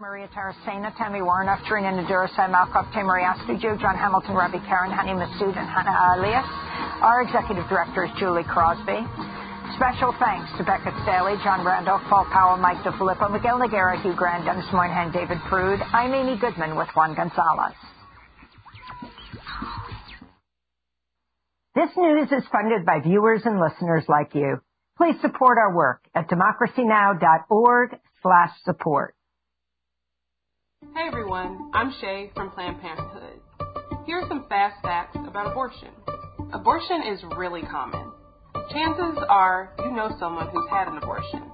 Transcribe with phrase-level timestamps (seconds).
[0.00, 5.54] Maria Taracena, Tammy Warren, Aftarina Nadura, Malkov, Tey-Marie Astudillo, John Hamilton, Robby Karran, Hany Massoud,
[5.56, 6.46] and Hannah Elias.
[7.00, 9.06] Our executive director is Julie Crosby.
[9.76, 14.44] Special thanks to Beckett Staley, John Randolph, Paul Powell, Mike DeFilippo, Miguel Nogueira, Hugh Grant,
[14.44, 15.80] Denis Moynihan, David Prude.
[15.92, 17.74] I'm Amy Goodman with Juan Gonzalez.
[21.74, 24.58] This news is funded by viewers and listeners like you.
[24.98, 29.14] Please support our work at democracynow.org slash support.
[30.92, 33.40] Hey everyone, I'm Shay from Planned Parenthood.
[34.04, 35.88] Here are some fast facts about abortion.
[36.52, 38.12] Abortion is really common.
[38.70, 41.50] Chances are you know someone who's had an abortion.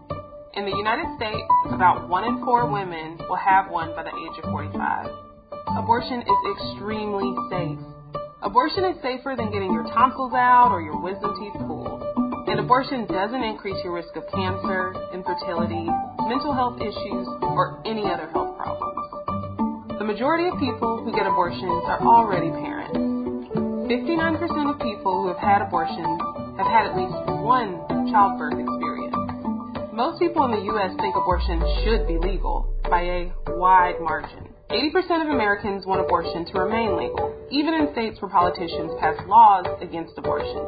[0.54, 4.42] In the United States, about one in four women will have one by the age
[4.42, 5.06] of 45.
[5.78, 7.78] Abortion is extremely safe.
[8.42, 12.02] Abortion is safer than getting your tonsils out or your wisdom teeth pulled.
[12.48, 15.86] And abortion doesn't increase your risk of cancer, infertility,
[16.26, 19.19] mental health issues, or any other health problems.
[20.00, 22.96] The majority of people who get abortions are already parents.
[22.96, 26.16] 59% of people who have had abortions
[26.56, 27.12] have had at least
[27.44, 27.76] one
[28.08, 29.92] childbirth experience.
[29.92, 30.96] Most people in the U.S.
[30.96, 34.48] think abortion should be legal by a wide margin.
[34.72, 39.68] 80% of Americans want abortion to remain legal, even in states where politicians pass laws
[39.84, 40.64] against abortion.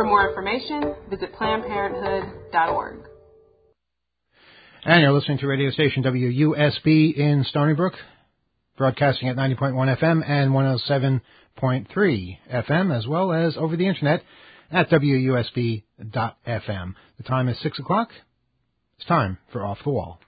[0.00, 3.04] For more information, visit PlannedParenthood.org.
[4.84, 7.94] And you're listening to radio station WUSB in Stony Brook,
[8.76, 14.22] broadcasting at 90.1 FM and 107.3 FM, as well as over the internet
[14.70, 15.84] at WUSB.FM.
[16.04, 18.10] The time is 6 o'clock.
[18.96, 20.20] It's time for Off the Wall.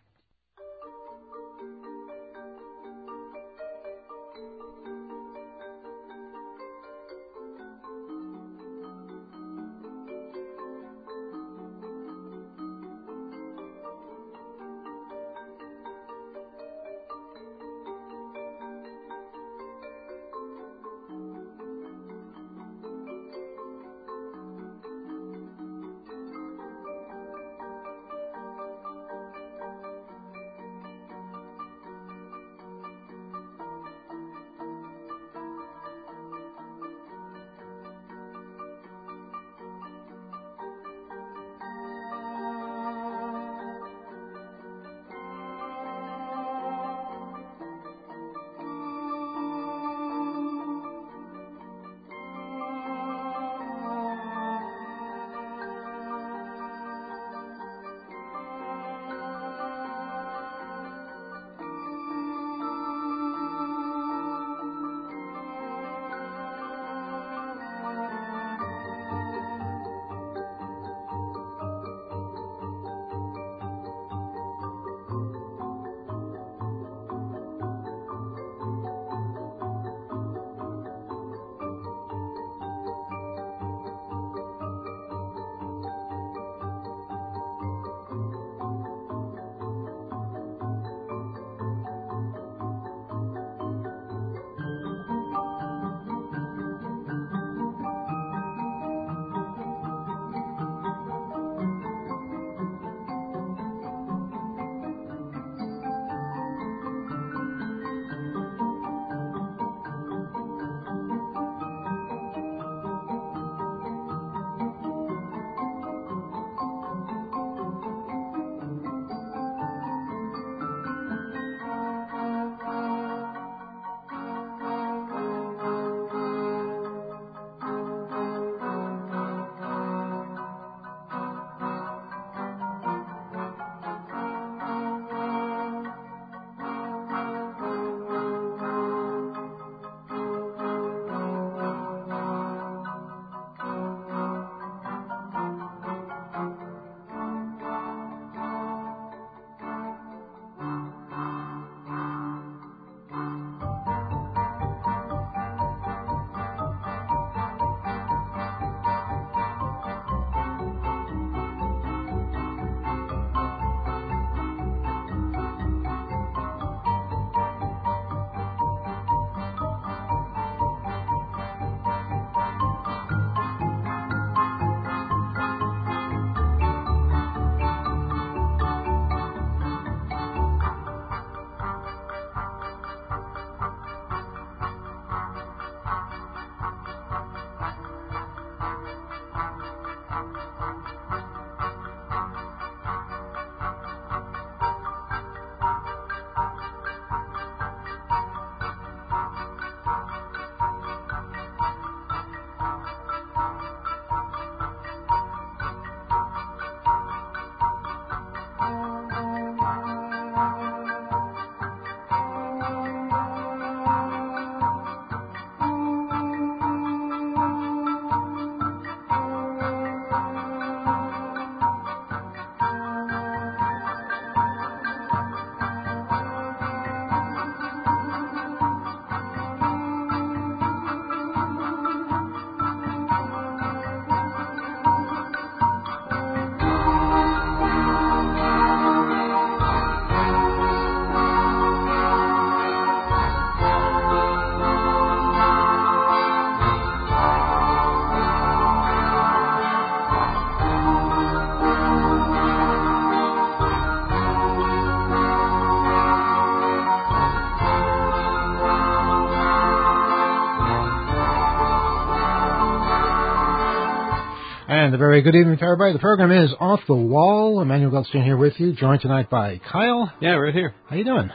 [264.95, 265.93] And a very good evening to everybody.
[265.93, 267.61] The program is Off the Wall.
[267.61, 270.13] Emmanuel Goldstein here with you, joined tonight by Kyle.
[270.21, 270.73] Yeah, right here.
[270.89, 271.31] How you doing?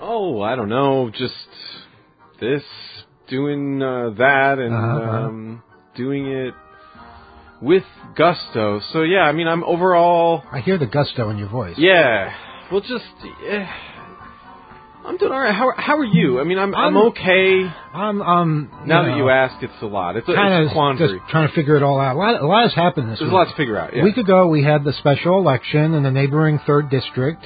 [0.00, 1.34] Oh, I don't know, just
[2.40, 2.62] this,
[3.26, 5.10] doing uh, that, and Uh-huh.
[5.26, 5.62] um,
[5.96, 6.54] doing it
[7.60, 7.82] with
[8.14, 8.78] gusto.
[8.92, 11.74] So yeah, I mean, I'm overall, I hear the gusto in your voice.
[11.76, 12.32] yeah.
[12.70, 13.04] Well, just
[13.50, 13.66] eh,
[15.04, 15.52] I'm doing all right.
[15.52, 16.38] How how are you?
[16.38, 17.68] I mean, I'm I'm, I'm- okay.
[17.94, 20.16] I'm um Now you that you ask, it's a lot.
[20.16, 21.18] It's kind of quandary.
[21.18, 22.16] just trying to figure it all out.
[22.16, 23.32] A lot, a lot has happened this There's week.
[23.32, 23.94] a lot to figure out.
[23.94, 24.02] Yeah.
[24.02, 27.44] A week ago, we had the special election in the neighboring third district,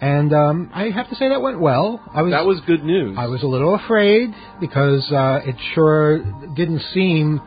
[0.00, 2.00] and um, I have to say that went well.
[2.14, 3.16] I was that was good news.
[3.18, 4.30] I was a little afraid
[4.60, 6.18] because uh, it sure
[6.54, 7.40] didn't seem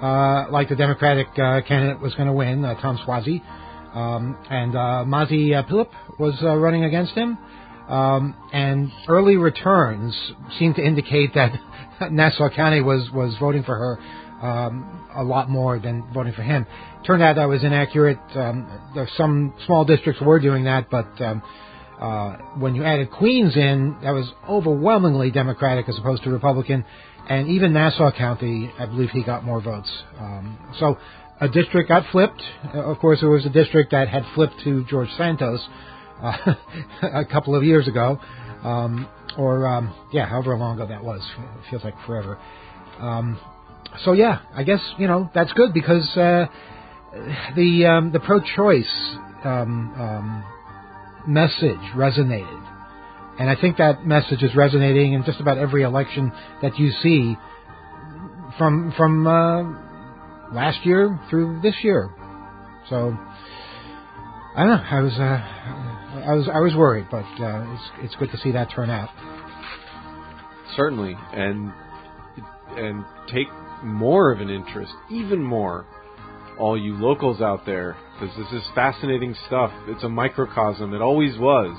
[0.00, 3.42] uh, like the Democratic uh, candidate was going to win, uh, Tom Suozzi,
[3.94, 7.36] um, and uh, Mazi uh, Pilip was uh, running against him.
[7.88, 10.16] Um, and early returns
[10.58, 11.52] seemed to indicate that
[12.10, 16.66] Nassau County was was voting for her um, a lot more than voting for him.
[17.06, 18.18] Turned out that was inaccurate.
[18.34, 21.42] Um, there some small districts were doing that, but um,
[22.00, 26.84] uh, when you added Queens in, that was overwhelmingly Democratic as opposed to Republican.
[27.28, 29.90] And even Nassau County, I believe he got more votes.
[30.18, 30.98] Um, so
[31.40, 32.42] a district got flipped.
[32.74, 35.60] Of course, it was a district that had flipped to George Santos
[36.22, 36.54] uh,
[37.02, 38.18] a couple of years ago,
[38.62, 41.20] um, or um, yeah, however long ago that was.
[41.38, 42.38] It feels like forever.
[43.00, 43.38] Um,
[44.04, 46.46] so yeah, I guess you know that's good because uh,
[47.56, 50.44] the um, the pro-choice um, um,
[51.26, 52.68] message resonated.
[53.38, 57.36] And I think that message is resonating in just about every election that you see
[58.58, 59.62] from from uh,
[60.54, 62.10] last year through this year.
[62.90, 63.16] So
[64.54, 64.84] I don't know.
[64.90, 68.52] I was uh, I was I was worried, but uh, it's it's good to see
[68.52, 69.08] that turn out.
[70.76, 71.72] certainly and
[72.76, 73.48] and take
[73.82, 75.86] more of an interest even more.
[76.58, 79.72] All you locals out there because this is fascinating stuff.
[79.88, 80.94] It's a microcosm.
[80.94, 81.76] It always was.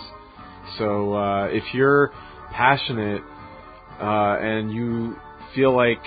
[0.77, 2.11] So uh, if you're
[2.51, 3.21] passionate
[4.01, 5.15] uh, and you
[5.55, 6.01] feel like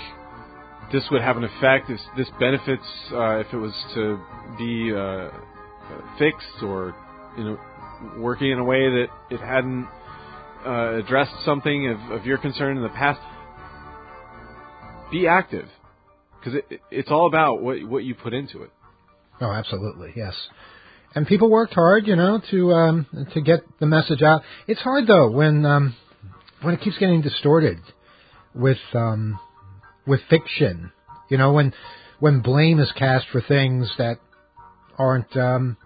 [0.92, 4.20] this would have an effect if this benefits uh, if it was to
[4.58, 5.30] be uh,
[6.18, 6.94] fixed or
[7.38, 7.58] you know
[8.18, 9.88] working in a way that it hadn't
[10.66, 13.20] uh, addressed something of, of your concern in the past,
[15.10, 15.68] be active
[16.38, 18.70] because it, it's all about what what you put into it.
[19.40, 20.34] Oh, absolutely, yes.
[21.14, 24.42] And people worked hard, you know, to um, to get the message out.
[24.66, 25.96] It's hard though when um,
[26.62, 27.78] when it keeps getting distorted
[28.54, 29.38] with um,
[30.06, 30.92] with fiction.
[31.28, 31.72] You know, when
[32.18, 34.18] when blame is cast for things that
[34.98, 35.76] aren't um,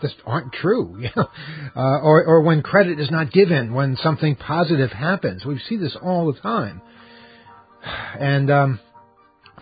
[0.00, 0.96] just aren't true.
[1.02, 1.28] You know,
[1.76, 5.44] uh, or or when credit is not given when something positive happens.
[5.44, 6.82] We see this all the time,
[8.20, 8.80] and um,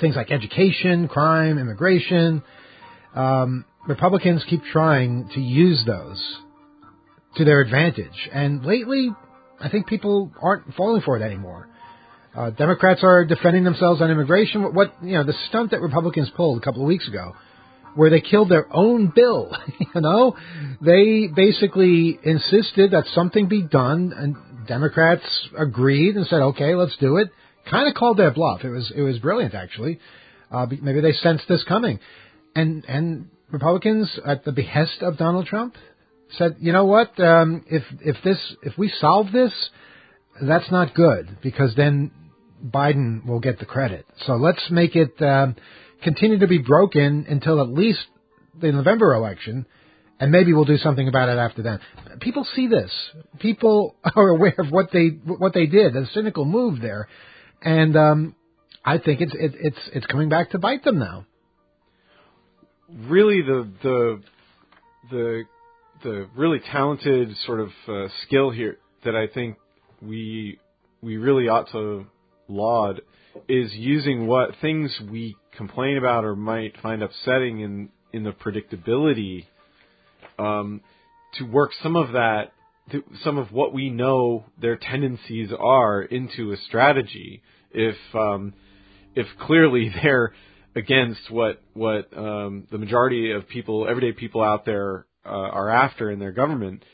[0.01, 2.43] things like education, crime, immigration.
[3.15, 6.23] Um, Republicans keep trying to use those
[7.37, 9.11] to their advantage, and lately,
[9.61, 11.69] I think people aren't falling for it anymore.
[12.37, 14.63] Uh, Democrats are defending themselves on immigration.
[14.63, 17.35] What, what you know, the stunt that Republicans pulled a couple of weeks ago,
[17.97, 19.51] where they killed their own bill.
[19.95, 20.37] you know,
[20.81, 24.37] they basically insisted that something be done, and
[24.69, 25.25] Democrats
[25.59, 27.31] agreed and said, "Okay, let's do it."
[27.69, 28.65] Kind of called their bluff.
[28.65, 29.99] It was it was brilliant, actually.
[30.51, 31.99] Uh, maybe they sensed this coming,
[32.55, 35.75] and and Republicans, at the behest of Donald Trump,
[36.37, 37.19] said, "You know what?
[37.19, 39.53] Um, if if this if we solve this,
[40.41, 42.11] that's not good because then
[42.65, 44.07] Biden will get the credit.
[44.27, 45.57] So let's make it um,
[46.03, 48.07] continue to be broken until at least
[48.61, 49.67] the November election,
[50.19, 51.81] and maybe we'll do something about it after then.
[52.21, 52.91] People see this.
[53.39, 55.97] People are aware of what they what they did.
[55.97, 57.09] A cynical move there,
[57.63, 58.35] and um,
[58.85, 61.27] I think it's it, it's it's coming back to bite them now.
[62.89, 64.23] Really, the the
[65.11, 65.45] the
[66.03, 69.57] the really talented sort of uh, skill here that I think
[70.01, 70.59] we
[71.03, 72.07] we really ought to
[72.49, 73.01] laud
[73.49, 79.45] is using what things we complain about or might find upsetting in in the predictability
[80.39, 80.81] um,
[81.35, 82.53] to work some of that
[82.93, 87.43] to, some of what we know their tendencies are into a strategy.
[87.73, 88.55] If um,
[89.15, 90.33] if clearly they're
[90.75, 96.11] against what what um, the majority of people everyday people out there uh, are after
[96.11, 96.85] in their government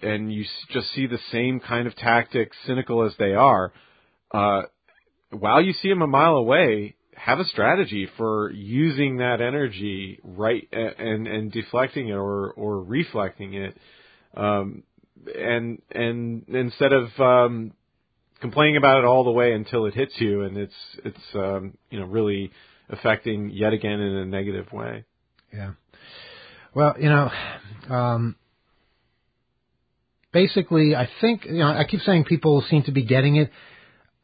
[0.00, 3.72] and you just see the same kind of tactics cynical as they are
[4.32, 4.62] uh,
[5.30, 10.68] while you see them a mile away have a strategy for using that energy right
[10.72, 13.76] and and deflecting it or or reflecting it
[14.36, 14.82] um,
[15.34, 17.72] and and instead of um,
[18.40, 22.00] complaining about it all the way until it hits you and it's it's um, you
[22.00, 22.50] know really
[22.90, 25.04] affecting yet again in a negative way.
[25.52, 25.72] Yeah.
[26.74, 27.30] Well, you know,
[27.88, 28.36] um,
[30.32, 33.50] basically, I think you know I keep saying people seem to be getting it,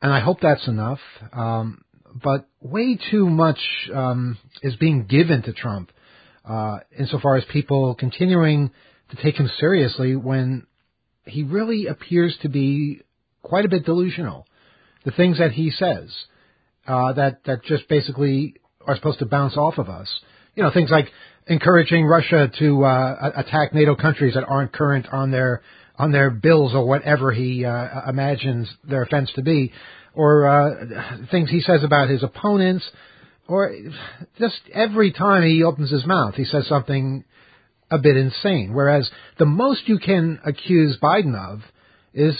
[0.06, 1.00] and I hope that's enough.
[1.32, 1.82] Um,
[2.22, 3.58] but way too much
[3.92, 5.90] um, is being given to Trump,
[6.48, 8.70] uh, insofar as people continuing
[9.10, 10.64] to take him seriously when
[11.24, 13.00] he really appears to be
[13.42, 14.46] quite a bit delusional.
[15.04, 16.08] The things that he says
[16.86, 18.54] uh, that that just basically
[18.86, 20.08] are supposed to bounce off of us.
[20.54, 21.08] You know, things like
[21.48, 25.62] encouraging Russia to uh, attack NATO countries that aren't current on their
[25.98, 29.72] on their bills or whatever he uh, imagines their offense to be,
[30.14, 32.84] or uh, things he says about his opponents,
[33.48, 33.74] or
[34.38, 37.24] just every time he opens his mouth, he says something
[37.90, 38.72] a bit insane.
[38.74, 41.60] Whereas the most you can accuse Biden of
[42.12, 42.36] is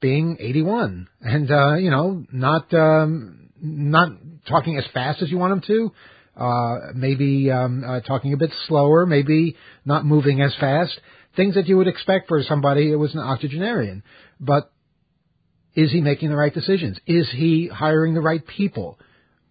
[0.00, 4.12] being 81 and uh, you know not um, not
[4.48, 5.92] talking as fast as you want him to.
[6.36, 10.92] Uh, maybe um, uh, talking a bit slower, maybe not moving as fast,
[11.36, 14.02] things that you would expect for somebody who was an octogenarian.
[14.40, 14.70] But
[15.74, 16.98] is he making the right decisions?
[17.06, 18.98] Is he hiring the right people?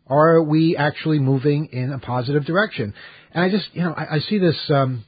[0.08, 2.94] Are we actually moving in a positive direction?
[3.32, 5.06] And I just, you know, I, I see this um,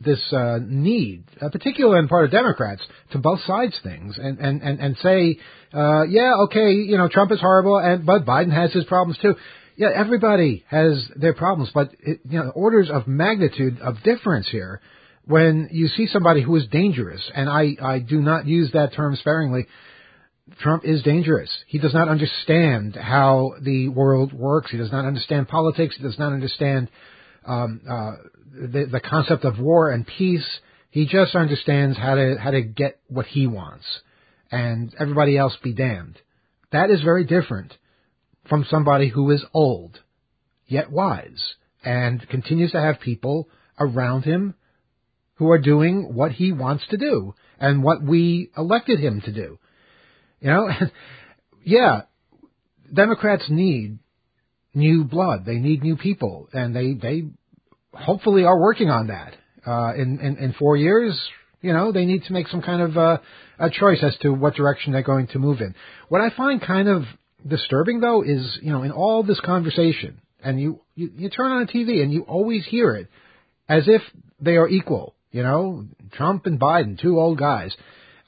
[0.00, 2.82] this uh, need, uh, particularly on part of Democrats,
[3.12, 5.38] to both sides things and and and, and say,
[5.74, 9.34] uh, yeah, okay, you know, Trump is horrible, and but Biden has his problems too.
[9.76, 14.80] Yeah, everybody has their problems, but it, you know, orders of magnitude of difference here.
[15.28, 19.14] When you see somebody who is dangerous, and I I do not use that term
[19.16, 19.66] sparingly.
[20.62, 21.50] Trump is dangerous.
[21.66, 24.70] He does not understand how the world works.
[24.70, 25.96] He does not understand politics.
[25.98, 26.88] He does not understand
[27.44, 28.12] um, uh,
[28.54, 30.46] the, the concept of war and peace.
[30.88, 33.84] He just understands how to how to get what he wants,
[34.50, 36.18] and everybody else be damned.
[36.72, 37.74] That is very different
[38.48, 40.00] from somebody who is old,
[40.66, 41.54] yet wise,
[41.84, 44.54] and continues to have people around him
[45.38, 49.58] who are doing what he wants to do and what we elected him to do.
[50.40, 50.68] You know,
[51.64, 52.02] yeah,
[52.92, 53.98] Democrats need
[54.74, 55.44] new blood.
[55.44, 57.24] They need new people, and they they
[57.92, 59.34] hopefully are working on that.
[59.66, 61.18] Uh, in, in in four years,
[61.60, 63.18] you know, they need to make some kind of uh,
[63.58, 65.74] a choice as to what direction they're going to move in.
[66.08, 67.04] What I find kind of
[67.46, 71.62] disturbing, though, is you know, in all this conversation, and you you, you turn on
[71.62, 73.08] a TV and you always hear it
[73.68, 74.02] as if
[74.40, 75.14] they are equal.
[75.30, 77.74] You know, Trump and Biden, two old guys.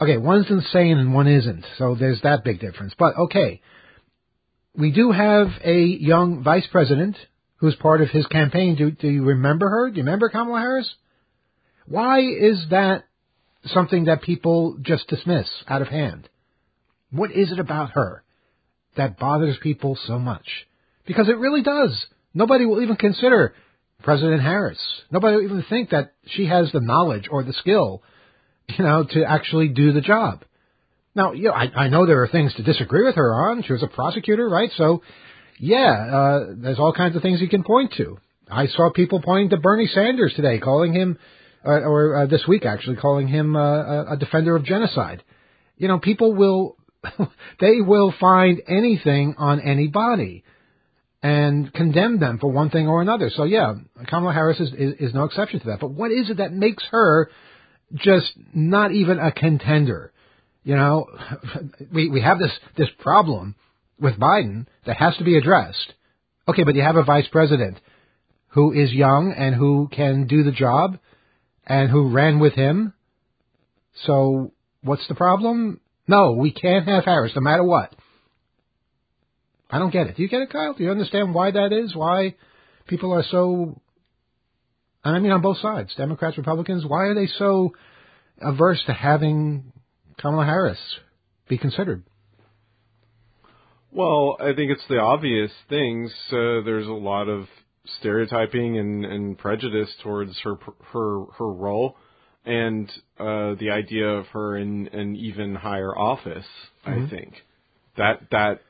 [0.01, 2.95] Okay, one's insane and one isn't, so there's that big difference.
[2.99, 3.61] But okay,
[4.75, 7.17] we do have a young vice president
[7.57, 8.77] who's part of his campaign.
[8.77, 9.91] Do, do you remember her?
[9.91, 10.91] Do you remember Kamala Harris?
[11.87, 13.05] Why is that
[13.67, 16.29] something that people just dismiss out of hand?
[17.11, 18.23] What is it about her
[18.97, 20.47] that bothers people so much?
[21.07, 22.07] Because it really does.
[22.33, 23.55] Nobody will even consider
[24.03, 24.79] President Harris.
[25.11, 28.03] Nobody will even think that she has the knowledge or the skill,
[28.69, 30.45] you know, to actually do the job.
[31.15, 33.63] Now, you know, I, I know there are things to disagree with her on.
[33.63, 34.71] She was a prosecutor, right?
[34.77, 35.03] So
[35.59, 38.19] yeah, uh, there's all kinds of things you can point to.
[38.51, 41.19] I saw people pointing to Bernie Sanders today, calling him,
[41.65, 45.23] uh, or uh, this week actually, calling him uh, a defender of genocide.
[45.77, 46.77] You know, people will,
[47.61, 50.45] they will find anything on anybody
[51.23, 53.31] and condemn them for one thing or another.
[53.35, 53.75] So yeah,
[54.09, 55.81] Kamala Harris is, is, is no exception to that.
[55.81, 57.31] But what is it that makes her
[57.95, 60.13] just not even a contender?
[60.65, 61.07] You know,
[61.93, 63.55] we we have this this problem
[63.99, 65.93] with Biden that has to be addressed.
[66.49, 67.79] Okay, but you have a vice president
[68.49, 70.99] who is young and who can do the job
[71.67, 72.95] and who ran with him.
[74.07, 75.81] So what's the problem?
[76.09, 77.95] No, we can't have Harris no matter what.
[79.71, 80.17] I don't get it.
[80.17, 80.75] Do you get it, Kyle?
[80.75, 81.95] Do you understand why that is?
[81.95, 82.35] Why
[82.87, 83.81] people are so,
[85.05, 87.73] and I mean on both sides, Democrats, Republicans, why are they so
[88.41, 89.73] averse to having
[90.19, 90.79] Kamala Harris
[91.49, 92.03] be considered?
[93.93, 96.13] Well, I think it's the obvious things.
[96.31, 97.47] Uh, there's a lot of
[97.99, 100.57] stereotyping and, and prejudice towards her
[100.93, 101.97] her her role,
[102.45, 106.47] and uh, the idea of her in an even higher office.
[106.87, 107.07] Mm-hmm.
[107.07, 107.35] I think
[107.97, 108.61] that that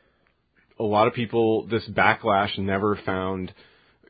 [0.80, 3.52] a lot of people this backlash never found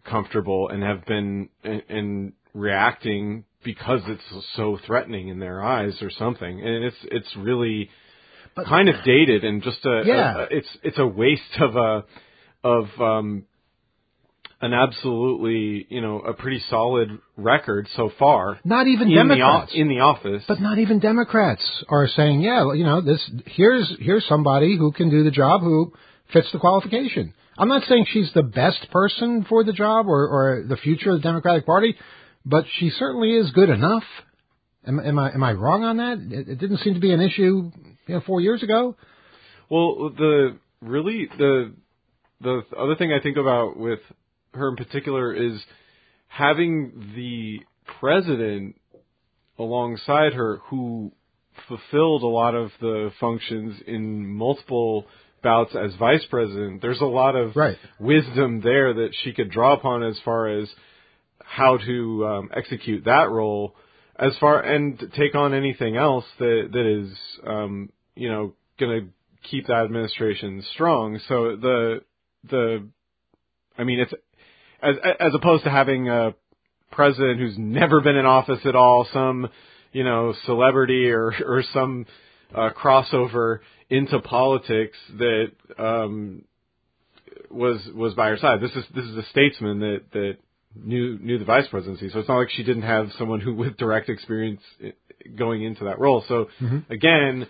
[0.09, 6.11] comfortable and have been in, in reacting because it's so threatening in their eyes or
[6.11, 7.91] something, and it's it's really
[8.55, 10.39] but, kind of dated and just a, yeah.
[10.39, 12.05] A, it's it's a waste of a
[12.65, 13.45] of um
[14.63, 18.59] an absolutely you know a pretty solid record so far.
[18.65, 22.73] Not even in Democrats the, in the office, but not even Democrats are saying, yeah,
[22.73, 25.93] you know, this here's here's somebody who can do the job who
[26.33, 27.35] fits the qualification.
[27.59, 31.17] I'm not saying she's the best person for the job or, or the future of
[31.17, 31.95] the Democratic Party,
[32.45, 34.05] but she certainly is good enough.
[34.87, 36.19] Am, am I am I wrong on that?
[36.19, 37.71] It, it didn't seem to be an issue,
[38.07, 38.97] you know, four years ago.
[39.69, 41.75] Well, the really the
[42.41, 44.01] the other thing I think about with
[44.55, 45.61] her in particular is
[46.29, 47.61] having the
[48.01, 48.77] president
[49.59, 51.13] alongside her who
[51.69, 55.07] fulfilled a lot of the functions in multiple
[55.43, 56.83] bouts as vice president.
[56.83, 57.79] There's a lot of Right.
[57.99, 60.69] wisdom there that she could draw upon as far as
[61.45, 63.75] how to um, execute that role,
[64.19, 67.17] as far and take on anything else that that is
[67.47, 71.19] um, you know going to keep that administration strong.
[71.29, 72.03] So the
[72.49, 72.89] the
[73.79, 74.13] I mean it's
[74.83, 76.35] as as opposed to having a
[76.93, 79.49] president who's never been in office at all, some
[79.93, 82.07] you know celebrity or or some
[82.55, 86.45] uh, crossover into politics that um,
[87.51, 88.61] was was by her side.
[88.61, 90.37] This is this is a statesman that that
[90.75, 92.09] knew knew the vice presidency.
[92.11, 94.63] So it's not like she didn't have someone who with direct experience
[95.37, 96.25] going into that role.
[96.29, 96.49] So
[96.89, 97.47] again,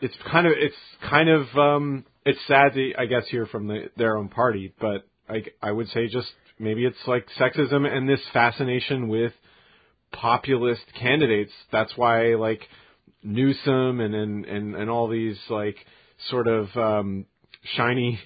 [0.00, 0.74] it's kind of it's
[1.08, 5.06] kind of um, it's sad to I guess hear from the, their own party, but
[5.28, 9.32] I I would say just maybe it's like sexism and this fascination with
[10.12, 11.52] populist candidates.
[11.70, 12.62] That's why like
[13.26, 15.76] Newsom and and and, and all these like
[16.30, 17.26] sort of um,
[17.76, 18.18] shiny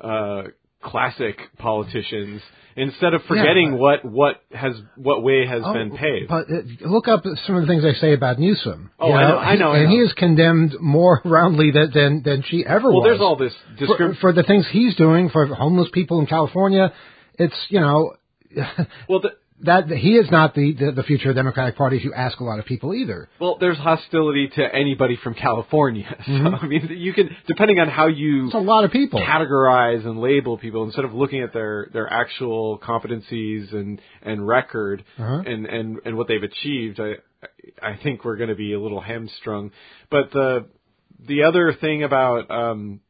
[0.00, 0.42] uh,
[0.82, 2.40] classic politicians
[2.76, 6.28] instead of forgetting but- what what has what way has Oh, been paved.
[6.28, 8.90] But uh, look up some of the things they say about Newsom.
[8.98, 9.90] Oh, You I know, I know, I and know.
[9.90, 13.04] he is condemned more roundly than than, than she ever well, was.
[13.08, 13.54] there's all this
[13.96, 16.92] for, for the things he's doing for homeless people in California.
[17.38, 18.14] It's you know
[19.08, 19.30] well, the,
[19.62, 21.96] that he is not the, the the future of Democratic Party.
[21.96, 23.28] If you ask a lot of people either.
[23.40, 26.04] well, there's hostility to anybody from California.
[26.26, 29.20] So I mean, you can depending on how you It's a lot of people.
[29.20, 35.04] categorize and label people instead of looking at their their actual competencies and and record
[35.18, 35.42] Uh-huh.
[35.46, 37.14] and and and what they've achieved i
[37.82, 39.70] i think we're going to be a little hamstrung
[40.10, 40.66] but the
[41.26, 43.00] the other thing about um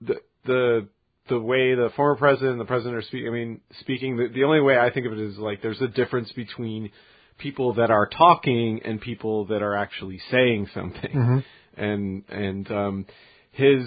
[0.00, 0.88] the the
[1.28, 4.44] the way the former president and the president are speaking i mean speaking the, the
[4.44, 6.90] only way i think of it is like there's a difference between
[7.38, 11.42] people that are talking and people that are actually saying something
[11.76, 13.06] and and um
[13.52, 13.82] his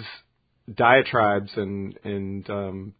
[0.72, 2.94] diatribes and and um,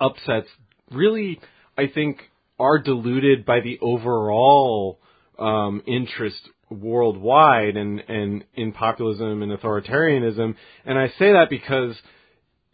[0.00, 0.48] upsets
[0.90, 1.40] really,
[1.76, 2.18] I think,
[2.58, 5.00] are diluted by the overall
[5.38, 10.54] um, interest worldwide and and in populism and authoritarianism.
[10.84, 11.94] And I say that because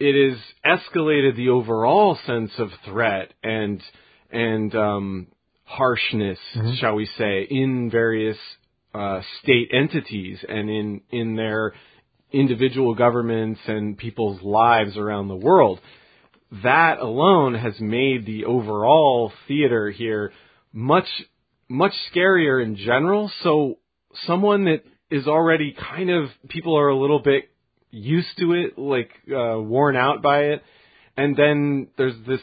[0.01, 0.39] it has
[0.81, 3.83] escalated the overall sense of threat and
[4.31, 5.27] and um,
[5.65, 6.39] harshness,
[6.77, 8.37] shall we say, in various
[8.95, 11.75] uh, state entities and in in their
[12.33, 15.81] individual governments and people's lives around the world.
[16.63, 20.33] That alone has made the overall theater here
[20.73, 21.07] much
[21.69, 23.31] much scarier in general.
[23.43, 23.79] So
[24.27, 27.51] someone that is already kind of people are a little bit
[27.91, 30.63] used to it, like uh, worn out by it,
[31.17, 32.41] and then there's this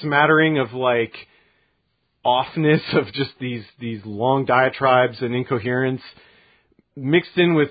[0.00, 1.14] smattering of like
[2.24, 6.02] offness of just these these long diatribes and incoherence
[6.96, 7.70] mixed in with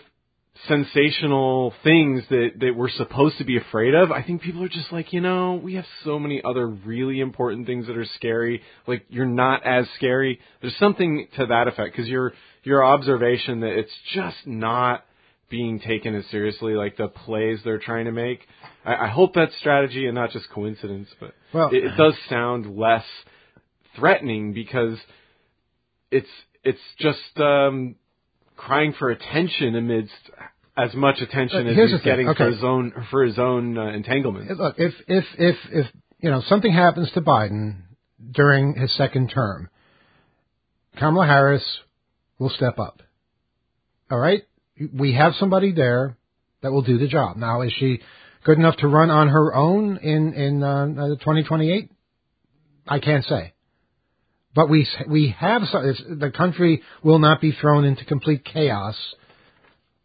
[0.67, 4.11] sensational things that that we're supposed to be afraid of.
[4.11, 7.65] I think people are just like, you know, we have so many other really important
[7.65, 8.61] things that are scary.
[8.87, 10.39] Like you're not as scary.
[10.61, 15.05] There's something to that effect because your your observation that it's just not
[15.49, 18.41] being taken as seriously like the plays they're trying to make.
[18.85, 22.77] I, I hope that's strategy and not just coincidence, but Well- it, it does sound
[22.77, 23.05] less
[23.95, 24.97] threatening because
[26.11, 26.29] it's
[26.63, 27.95] it's just um,
[28.55, 30.13] crying for attention amidst
[30.77, 34.51] as much attention as he's getting for his own for his own uh, entanglements.
[34.57, 35.87] Look, if if if if
[36.19, 37.81] you know something happens to Biden
[38.31, 39.69] during his second term,
[40.97, 41.63] Kamala Harris
[42.37, 43.01] will step up.
[44.11, 44.43] All right,
[44.93, 46.17] we have somebody there
[46.61, 47.37] that will do the job.
[47.37, 47.99] Now, is she
[48.43, 51.91] good enough to run on her own in in uh, 2028?
[52.87, 53.53] I can't say.
[54.55, 58.95] But we we have the country will not be thrown into complete chaos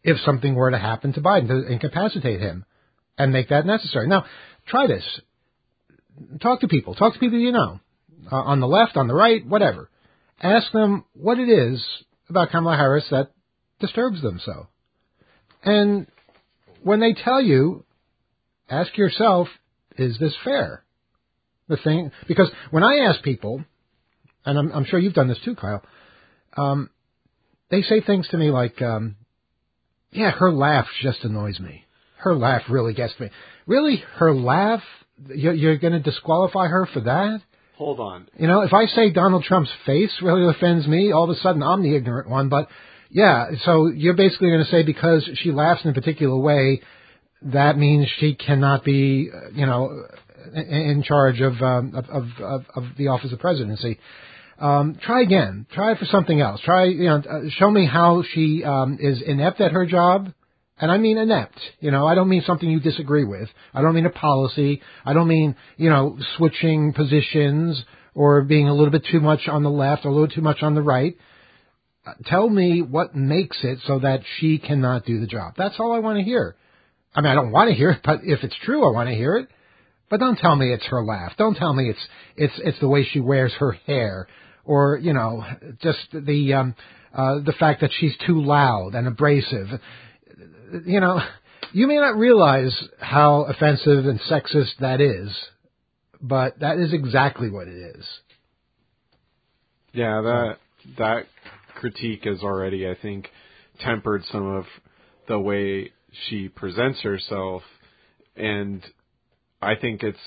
[0.03, 2.63] if something were to happen to Biden to incapacitate him
[3.17, 4.07] and make that necessary.
[4.07, 4.25] Now,
[4.67, 5.03] try this.
[6.41, 6.93] Talk to people.
[6.93, 7.79] Talk to people you know,
[8.31, 9.89] uh, on the left, on the right, whatever.
[10.41, 11.83] Ask them what it is
[12.29, 13.31] about Kamala Harris that
[13.79, 14.67] disturbs them so.
[15.63, 16.07] And
[16.83, 17.83] when they tell you,
[18.69, 19.47] ask yourself,
[19.97, 20.83] is this fair?
[21.67, 23.63] The thing, because when I ask people,
[24.45, 25.81] and I'm, I'm sure you've done this too, Kyle,
[26.55, 26.89] um,
[27.71, 29.15] they say things to me like, um,
[30.11, 31.85] yeah, her laugh just annoys me.
[32.17, 33.29] Her laugh really gets me.
[33.65, 34.83] Really, her laugh?
[35.27, 37.41] You're, you're going to disqualify her for that?
[37.77, 38.27] Hold on.
[38.37, 41.61] You know, if I say Donald Trump's face really offends me, all of a sudden
[41.61, 42.47] I'm the ignorant one.
[42.47, 42.69] But
[43.09, 46.81] yeah, so you're basically going to say because she laughs in a particular way,
[47.41, 50.05] that means she cannot be, uh, you know,
[50.53, 53.99] in charge of um, of, of, of the office of presidency.
[54.59, 55.65] Um, try again.
[55.73, 56.61] Try for something else.
[56.63, 60.33] Try, you know, uh, show me how she um, is inept at her job.
[60.77, 61.57] And I mean inept.
[61.79, 63.47] You know, I don't mean something you disagree with.
[63.73, 64.81] I don't mean a policy.
[65.05, 67.81] I don't mean, you know, switching positions
[68.13, 70.63] or being a little bit too much on the left or a little too much
[70.63, 71.17] on the right.
[72.25, 75.53] Tell me what makes it so that she cannot do the job.
[75.57, 76.55] That's all I want to hear.
[77.15, 79.15] I mean, I don't want to hear it, but if it's true, I want to
[79.15, 79.47] hear it.
[80.09, 81.33] But don't tell me it's her laugh.
[81.37, 81.99] Don't tell me it's
[82.35, 84.27] it's it's the way she wears her hair,
[84.63, 85.43] or you know,
[85.81, 86.75] just the um,
[87.13, 89.67] uh, the fact that she's too loud and abrasive.
[90.85, 91.19] You know,
[91.73, 95.31] you may not realize how offensive and sexist that is,
[96.21, 98.05] but that is exactly what it is.
[99.91, 100.57] Yeah, that
[100.97, 101.25] that
[101.75, 103.29] critique is already, I think,
[103.79, 104.65] tempered some of
[105.27, 105.91] the way
[106.27, 107.61] she presents herself,
[108.35, 108.83] and
[109.61, 110.17] I think it's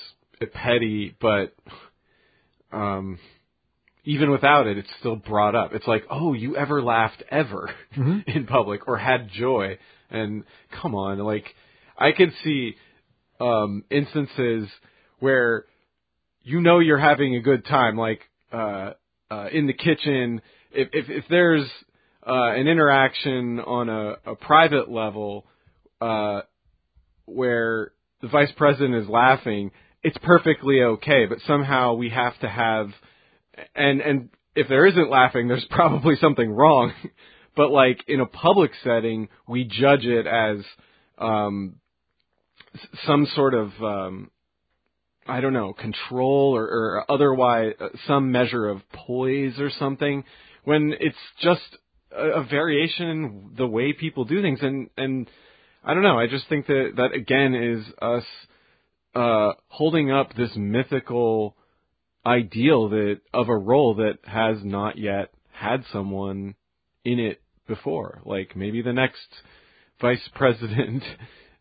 [0.53, 1.53] petty, but
[2.71, 3.19] um,
[4.05, 5.73] even without it, it's still brought up.
[5.73, 8.19] It's like, oh, you ever laughed ever mm-hmm.
[8.27, 9.77] in public or had joy?
[10.09, 10.43] And
[10.81, 11.45] come on, like
[11.97, 12.75] I can see
[13.39, 14.67] um, instances
[15.19, 15.65] where
[16.43, 18.93] you know you're having a good time, like uh,
[19.29, 20.41] uh, in the kitchen.
[20.71, 21.67] If if, if there's
[22.25, 25.45] uh, an interaction on a, a private level
[26.01, 26.41] uh,
[27.25, 29.71] where the vice president is laughing,
[30.03, 31.25] it's perfectly okay.
[31.27, 32.89] But somehow we have to have,
[33.75, 36.93] and and if there isn't laughing, there's probably something wrong.
[37.55, 40.63] but like in a public setting, we judge it as
[41.17, 41.75] um,
[43.05, 44.31] some sort of um,
[45.27, 50.23] I don't know control or, or otherwise uh, some measure of poise or something.
[50.63, 51.77] When it's just
[52.11, 55.29] a, a variation in the way people do things, and and
[55.83, 56.19] I don't know.
[56.19, 58.23] I just think that that again is us
[59.15, 61.55] uh, holding up this mythical
[62.25, 66.55] ideal that of a role that has not yet had someone
[67.03, 68.21] in it before.
[68.25, 69.27] Like maybe the next
[70.01, 71.03] vice president,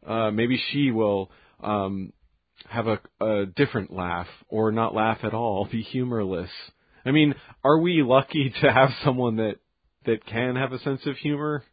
[0.07, 1.31] uh, maybe she will
[1.63, 2.13] um,
[2.69, 6.51] have a, a different laugh or not laugh at all, be humorless.
[7.05, 7.35] I mean,
[7.65, 9.57] are we lucky to have someone that
[10.07, 11.65] that can have a sense of humor?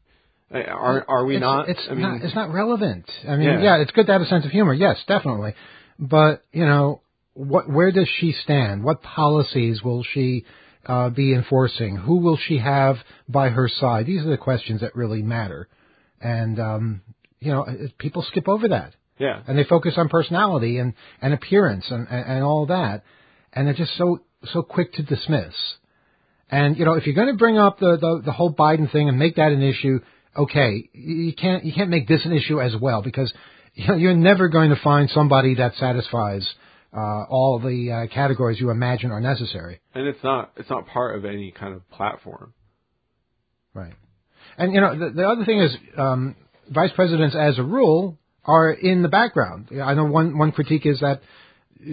[0.52, 1.70] Are are we it's, not?
[1.70, 2.22] It's I mean, not.
[2.22, 3.10] It's not relevant.
[3.28, 3.62] I mean, yeah.
[3.62, 4.74] yeah, it's good to have a sense of humor.
[4.74, 5.54] Yes, definitely.
[5.98, 7.02] But you know,
[7.34, 7.70] what?
[7.70, 8.84] Where does she stand?
[8.84, 10.46] What policies will she
[10.86, 11.98] uh, be enforcing?
[11.98, 14.06] Who will she have by her side?
[14.06, 15.68] These are the questions that really matter.
[16.22, 17.02] And um,
[17.40, 17.66] you know,
[17.98, 18.94] people skip over that.
[19.18, 19.42] Yeah.
[19.48, 23.04] And they focus on personality and, and appearance and, and, and all that.
[23.54, 24.20] And they're just so
[24.54, 25.54] so quick to dismiss.
[26.50, 29.10] And you know, if you're going to bring up the, the the whole Biden thing
[29.10, 30.00] and make that an issue,
[30.38, 33.34] okay, you can't you can't make this an issue as well because
[33.74, 36.48] you know, you're never going to find somebody that satisfies
[36.96, 39.82] uh, all the uh, categories you imagine are necessary.
[39.94, 42.54] And it's not it's not part of any kind of platform.
[43.74, 43.94] Right.
[44.58, 46.36] And you know the, the other thing is um,
[46.70, 49.70] vice presidents, as a rule, are in the background.
[49.84, 51.22] I know one one critique is that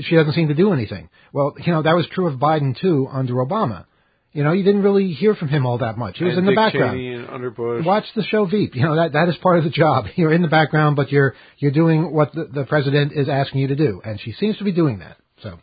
[0.00, 1.08] she doesn't seem to do anything.
[1.32, 3.86] Well, you know that was true of Biden too under Obama.
[4.32, 6.16] You know, you didn't really hear from him all that much.
[6.16, 6.96] He was and in the Dick background.
[6.96, 7.84] Cheney and under Bush.
[7.84, 8.74] Watch the show Veep.
[8.74, 10.06] You know that that is part of the job.
[10.16, 13.68] You're in the background, but you're you're doing what the, the president is asking you
[13.68, 15.18] to do, and she seems to be doing that.
[15.42, 15.58] So,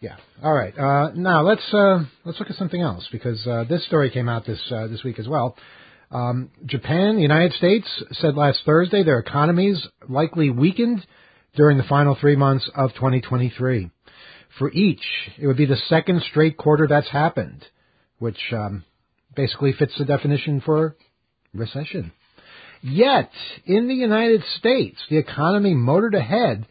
[0.00, 0.16] yeah.
[0.42, 0.76] All right.
[0.76, 4.44] Uh, now let's uh, let's look at something else because uh, this story came out
[4.44, 5.56] this uh, this week as well.
[6.10, 11.04] Um, Japan, the United States said last Thursday their economies likely weakened
[11.56, 13.90] during the final three months of 2023
[14.58, 15.02] for each.
[15.38, 17.64] It would be the second straight quarter that's happened,
[18.18, 18.84] which um,
[19.34, 20.96] basically fits the definition for
[21.54, 22.12] recession.
[22.82, 23.30] Yet,
[23.64, 26.66] in the United States, the economy motored ahead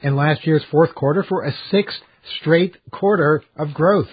[0.00, 1.98] in last year's fourth quarter for a sixth
[2.40, 4.08] straight quarter of growth.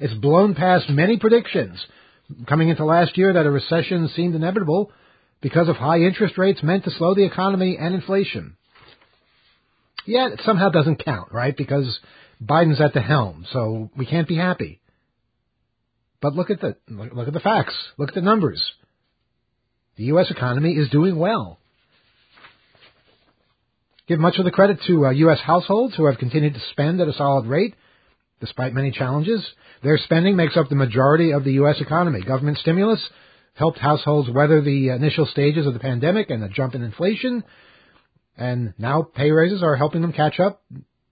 [0.00, 1.78] It's blown past many predictions
[2.48, 4.90] coming into last year that a recession seemed inevitable
[5.40, 8.56] because of high interest rates meant to slow the economy and inflation.
[10.06, 11.56] Yet it somehow doesn't count, right?
[11.56, 11.98] Because
[12.42, 14.80] Biden's at the helm, so we can't be happy.
[16.20, 17.74] But look at the look at the facts.
[17.98, 18.62] Look at the numbers.
[19.96, 20.30] The U.S.
[20.30, 21.58] economy is doing well.
[24.08, 25.38] Give much of the credit to uh, U.S.
[25.40, 27.74] households who have continued to spend at a solid rate
[28.40, 29.46] despite many challenges.
[29.82, 31.76] Their spending makes up the majority of the U.S.
[31.80, 32.22] economy.
[32.22, 33.00] Government stimulus
[33.54, 37.44] helped households weather the initial stages of the pandemic and the jump in inflation.
[38.42, 40.64] And now pay raises are helping them catch up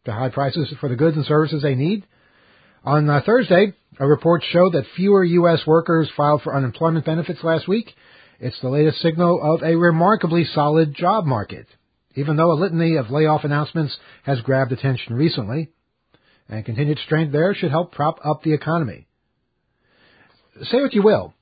[0.04, 2.04] to high prices for the goods and services they need.
[2.82, 5.60] On uh, Thursday, a report showed that fewer U.S.
[5.64, 7.94] workers filed for unemployment benefits last week.
[8.40, 11.68] It's the latest signal of a remarkably solid job market,
[12.16, 15.68] even though a litany of layoff announcements has grabbed attention recently.
[16.48, 19.06] And continued strength there should help prop up the economy.
[20.64, 21.32] Say what you will,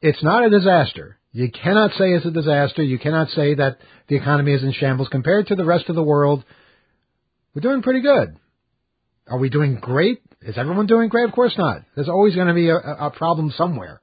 [0.00, 1.18] it's not a disaster.
[1.32, 2.82] You cannot say it's a disaster.
[2.82, 6.02] You cannot say that the economy is in shambles compared to the rest of the
[6.02, 6.44] world.
[7.54, 8.36] We're doing pretty good.
[9.28, 10.20] Are we doing great?
[10.42, 11.28] Is everyone doing great?
[11.28, 11.82] Of course not.
[11.94, 14.00] There's always going to be a, a problem somewhere.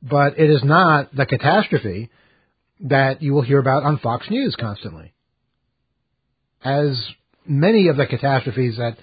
[0.00, 2.10] But it is not the catastrophe
[2.80, 5.12] that you will hear about on Fox News constantly.
[6.62, 7.00] As
[7.46, 8.96] many of the catastrophes that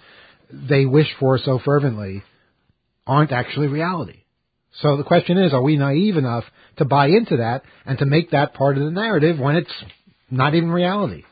[0.51, 2.23] they wish for so fervently
[3.05, 4.20] aren't actually reality.
[4.73, 6.45] So the question is, are we naive enough
[6.77, 9.83] to buy into that and to make that part of the narrative when it's
[10.29, 11.23] not even reality?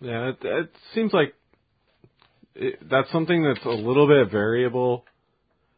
[0.00, 1.34] Yeah, it, it seems like
[2.54, 5.04] it, that's something that's a little bit variable.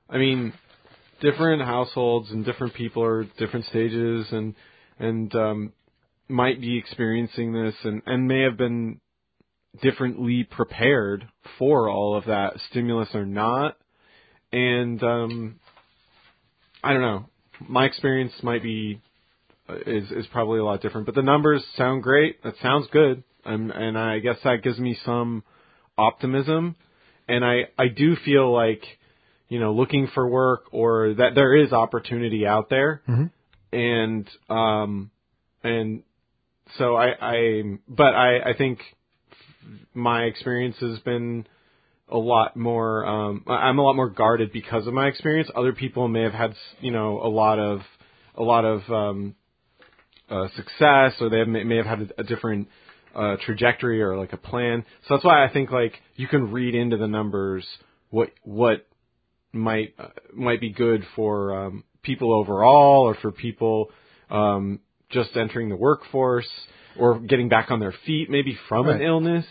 [0.09, 0.53] I mean,
[1.21, 4.55] different households and different people are at different stages and
[4.99, 5.73] and um,
[6.29, 9.01] might be experiencing this and and may have been
[9.83, 13.77] differently prepared for all of that stimulus or not.
[14.53, 15.61] And um,
[16.83, 17.27] I don't know.
[17.69, 19.01] My experience might be
[19.69, 22.43] uh, is is probably a lot different, but the numbers sound great.
[22.43, 25.43] That sounds good, and and I guess that gives me some
[25.97, 26.77] optimism.
[27.29, 28.83] And I I do feel like
[29.49, 33.77] you know looking for work or that there is opportunity out there, mm-hmm.
[33.77, 35.11] and um
[35.63, 36.03] and
[36.79, 38.79] so I I but I I think
[39.95, 41.47] my experience has been
[42.11, 45.51] a lot more um I'm a lot more guarded because of my experience.
[45.55, 47.81] Other people may have had, you know, a lot of
[48.35, 49.35] a lot of um
[50.31, 52.69] uh success or they may, have had a, a different
[53.15, 54.85] uh trajectory or like a plan.
[55.07, 57.67] So that's why I think like you can read into the numbers
[58.11, 58.87] what what
[59.53, 63.91] might uh, might be good for um people overall or for people
[64.31, 66.49] um just entering the workforce
[66.99, 68.97] or getting back on their feet maybe from right.
[68.97, 69.47] an illness.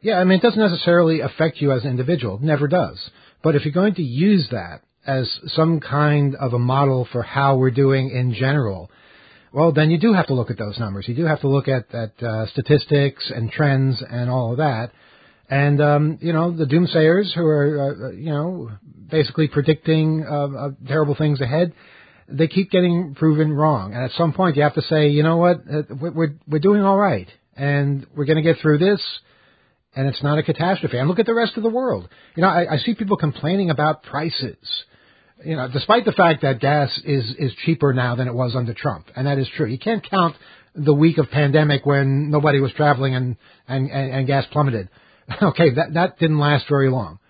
[0.00, 2.36] Yeah, I mean, it doesn't necessarily affect you as an individual.
[2.36, 2.98] It never does.
[3.42, 7.56] But if you're going to use that as some kind of a model for how
[7.56, 8.90] we're doing in general,
[9.52, 11.08] well, then you do have to look at those numbers.
[11.08, 14.92] You do have to look at, at uh, statistics and trends and all of that.
[15.48, 18.70] And, um, you know, the doomsayers who are, uh, you know,
[19.10, 21.72] basically predicting uh, uh, terrible things ahead,
[22.30, 23.94] they keep getting proven wrong.
[23.94, 26.82] And at some point you have to say, you know what, uh, we're, we're doing
[26.82, 27.28] all right.
[27.56, 29.00] And we're going to get through this
[29.94, 30.98] and it's not a catastrophe.
[30.98, 32.08] And look at the rest of the world.
[32.36, 34.56] You know, I, I see people complaining about prices.
[35.44, 38.74] You know, despite the fact that gas is is cheaper now than it was under
[38.74, 39.66] Trump, and that is true.
[39.66, 40.36] You can't count
[40.74, 44.88] the week of pandemic when nobody was traveling and and and, and gas plummeted.
[45.40, 47.20] Okay, that that didn't last very long.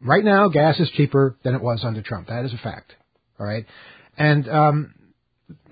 [0.00, 2.26] Right now, gas is cheaper than it was under Trump.
[2.26, 2.92] That is a fact.
[3.38, 3.66] All right,
[4.20, 4.94] and um,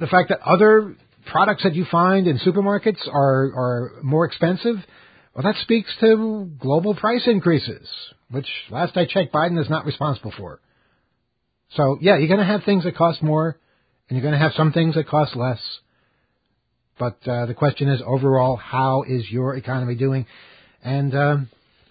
[0.01, 4.77] the fact that other products that you find in supermarkets are are more expensive
[5.39, 7.89] well, that speaks to global price increases,
[8.29, 10.61] which last I checked, Biden is not responsible for.
[11.77, 13.57] So, yeah, you're going to have things that cost more,
[14.09, 15.61] and you're going to have some things that cost less.
[16.99, 20.27] But uh, the question is, overall, how is your economy doing?
[20.83, 21.51] And um,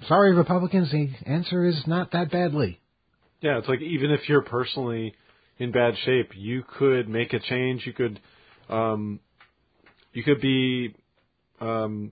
[0.10, 2.82] sorry, Republicans, the answer is not that badly.
[3.40, 5.16] Yeah, it's like even if you're personally
[5.60, 7.86] in bad shape, you could make a change.
[7.86, 8.20] You could,
[8.70, 9.20] um,
[10.14, 10.96] you could be
[11.60, 12.12] um,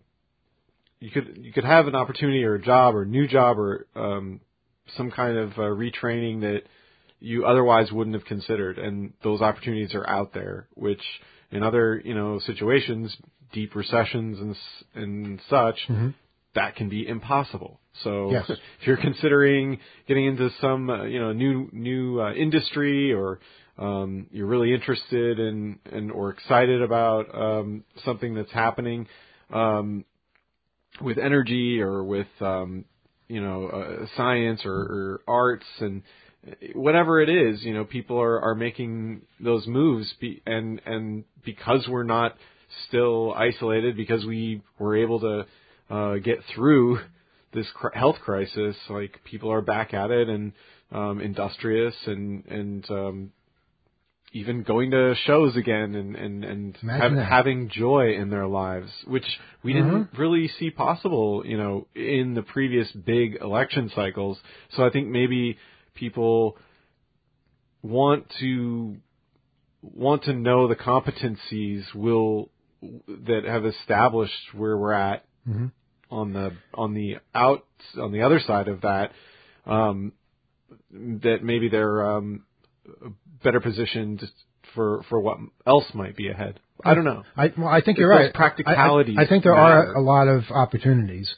[1.00, 3.86] you could you could have an opportunity or a job or a new job or
[3.96, 4.40] um,
[4.98, 6.64] some kind of uh, retraining that
[7.20, 10.68] you otherwise wouldn't have considered, and those opportunities are out there.
[10.74, 11.02] Which
[11.52, 13.16] in other you know situations,
[13.54, 14.56] deep recessions and
[15.04, 16.10] and such, mm-hmm.
[16.56, 17.80] That can be impossible.
[18.04, 18.46] So yes.
[18.50, 23.40] if you're considering getting into some uh, you know new new uh, industry or
[23.78, 29.08] um, you're really interested in, in or excited about um, something that's happening,
[29.52, 30.06] um,
[31.02, 32.86] with energy or with um,
[33.28, 36.04] you know uh, science or, or arts and
[36.74, 41.88] whatever it is, you know, people are are making those moves, be, and and because
[41.90, 42.36] we're not
[42.88, 45.46] still isolated, because we were able to
[45.90, 47.00] uh, get through
[47.54, 50.54] this cr- health crisis, like people are back at it and
[50.92, 53.32] um, industrious and and um,
[54.34, 59.26] even going to shows again and and and have, having joy in their lives, which
[59.64, 59.90] we mm-hmm.
[59.90, 64.38] didn't really see possible, you know, in the previous big election cycles.
[64.76, 65.58] So I think maybe
[65.96, 66.58] people
[67.82, 68.98] want to
[69.82, 72.50] want to know the competencies will
[73.08, 75.68] that have established where we're at Mm-hmm.
[76.10, 77.66] on the on the out
[78.02, 79.12] on the other side of that
[79.66, 80.12] um,
[80.92, 82.44] that maybe they're um,
[83.44, 84.24] better positioned
[84.74, 86.60] for for what else might be ahead.
[86.84, 87.24] I don't know.
[87.38, 88.34] I, well, I think It's you're right.
[88.34, 89.92] practicalities I, I, I think there matter.
[89.92, 91.30] are a lot of opportunities.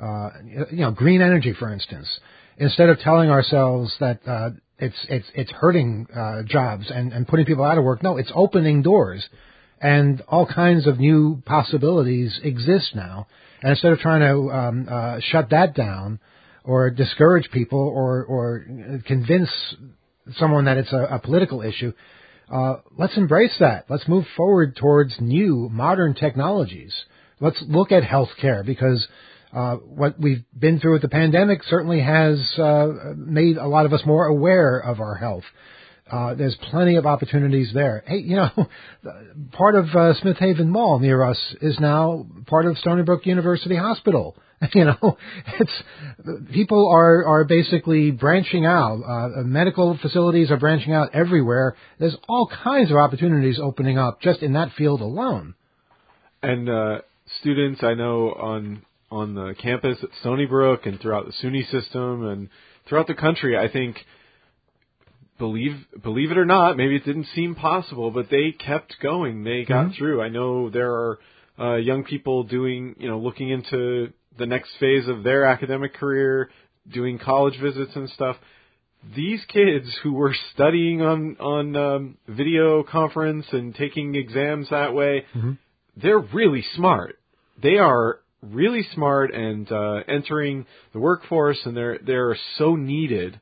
[0.00, 0.30] Uh,
[0.70, 2.06] you know, green energy, for instance.
[2.58, 7.46] Instead of telling ourselves that uh, it's it's it's hurting uh, jobs and, and putting
[7.46, 9.26] people out of work, no, it's opening doors,
[9.80, 13.26] and all kinds of new possibilities exist now.
[13.62, 16.18] And instead of trying to um, uh, shut that down
[16.64, 18.66] or discourage people or or
[19.06, 19.50] convince
[20.36, 21.92] someone that it's a, a political issue,
[22.52, 23.86] uh, let's embrace that.
[23.88, 26.94] Let's move forward towards new modern technologies.
[27.40, 29.06] Let's look at healthcare because
[29.52, 33.92] uh, what we've been through with the pandemic certainly has uh, made a lot of
[33.92, 35.44] us more aware of our health.
[36.10, 38.04] Uh, there's plenty of opportunities there.
[38.06, 38.48] Hey, you know,
[39.52, 43.76] part of uh, Smith Haven Mall near us is now part of Stony Brook University
[43.76, 44.36] Hospital.
[44.72, 45.18] You know,
[45.60, 45.82] it's
[46.50, 49.02] people are are basically branching out.
[49.06, 51.76] Uh, medical facilities are branching out everywhere.
[51.98, 55.54] There's all kinds of opportunities opening up just in that field alone.
[56.42, 56.98] And uh,
[57.42, 62.26] students I know on on the campus at Stony Brook and throughout the SUNY system
[62.26, 62.48] and
[62.88, 63.96] throughout the country, I think
[65.38, 69.44] believe believe it or not, maybe it didn't seem possible, but they kept going.
[69.44, 69.94] They got Mhm.
[69.96, 70.22] through.
[70.22, 71.18] I know there are
[71.58, 76.50] uh, young people doing, you know, looking into the next phase of their academic career,
[76.92, 78.36] doing college visits and stuff.
[79.14, 85.24] These kids who were studying on on um, video conference and taking exams that way,
[85.34, 85.56] Mhm.
[85.96, 87.18] they're really smart.
[87.62, 93.40] They are really smart and uh, entering the workforce, and they're they're so needed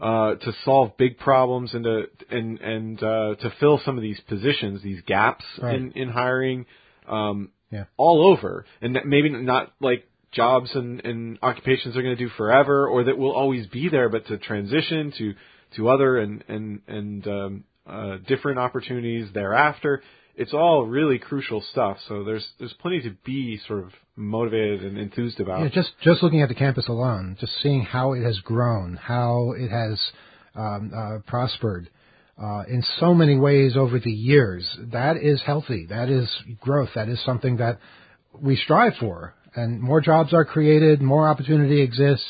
[0.00, 4.20] uh, to solve big problems and to and and uh, to fill some of these
[4.28, 5.76] positions, these gaps Right.
[5.76, 6.66] in in hiring,
[7.08, 7.84] um, Yeah.
[7.96, 12.28] all over, and that maybe not like jobs and, and occupations they're going to do
[12.30, 15.34] forever, or that will always be there, but to transition to
[15.76, 20.02] to other and and and um, uh, different opportunities thereafter.
[20.36, 21.98] It's all really crucial stuff.
[22.08, 25.62] So there's there's plenty to be sort of motivated and enthused about.
[25.62, 29.52] Yeah, just just looking at the campus alone, just seeing how it has grown, how
[29.56, 30.00] it has
[30.54, 31.88] um, uh, prospered
[32.42, 34.68] uh, in so many ways over the years.
[34.92, 35.86] That is healthy.
[35.88, 36.28] That is
[36.60, 36.90] growth.
[36.94, 37.78] That is something that
[38.40, 39.34] we strive for.
[39.54, 42.26] And more jobs are created, more opportunity exists.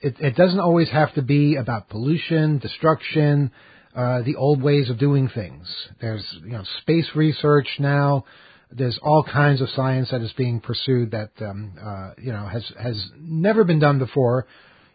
[0.00, 3.50] It, it doesn't always have to be about pollution, destruction,
[3.94, 5.66] uh, the old ways of doing things.
[6.00, 8.24] There's you know space research now.
[8.70, 12.64] There's all kinds of science that is being pursued that um, uh, you know has
[12.80, 14.46] has never been done before.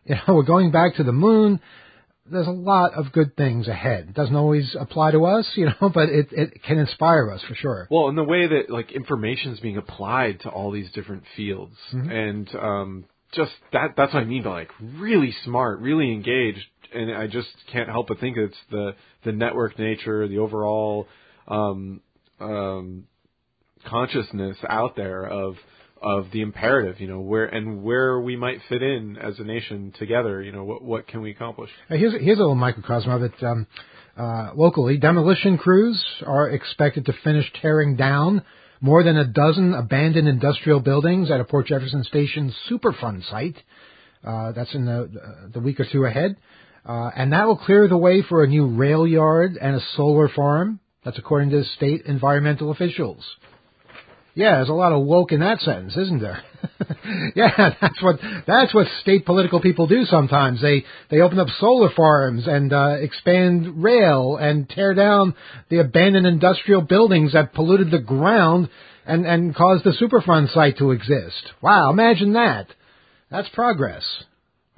[0.05, 1.59] You know, we're going back to the moon.
[2.31, 4.09] There's a lot of good things ahead.
[4.09, 7.55] It doesn't always apply to us, you know, but it, it can inspire us for
[7.55, 7.87] sure.
[7.89, 11.75] Well, in the way that like information is being applied to all these different fields,
[11.93, 12.11] Mhm.
[12.11, 17.15] and um, just that that's what I mean by like really smart, really engaged, and
[17.15, 21.07] I just can't help but think it's the the network nature, the overall
[21.47, 22.01] um,
[22.39, 23.05] um,
[23.85, 25.55] consciousness out there of
[26.01, 29.93] of the imperative, you know, where and where we might fit in as a nation
[29.99, 31.69] together, you know, what what can we accomplish?
[31.89, 33.33] Here's, here's a little microcosm of it.
[33.41, 33.67] Um,
[34.17, 38.43] uh, locally, demolition crews are expected to finish tearing down
[38.81, 43.55] more than a dozen abandoned industrial buildings at a Port Jefferson Station Superfund site.
[44.25, 46.35] Uh, that's in the, the week or two ahead.
[46.85, 50.29] Uh, and that will clear the way for a new rail yard and a solar
[50.29, 50.79] farm.
[51.05, 53.23] That's according to state environmental officials.
[54.35, 56.41] Yeah, there's a lot of woke in that sentence, isn't there?
[57.35, 60.61] yeah, that's what that's what state political people do sometimes.
[60.61, 65.35] They they open up solar farms and uh, expand rail and tear down
[65.69, 68.69] the abandoned industrial buildings that polluted the ground
[69.05, 71.51] and and caused the Superfund site to exist.
[71.61, 72.67] Wow, imagine that.
[73.31, 74.03] That's progress.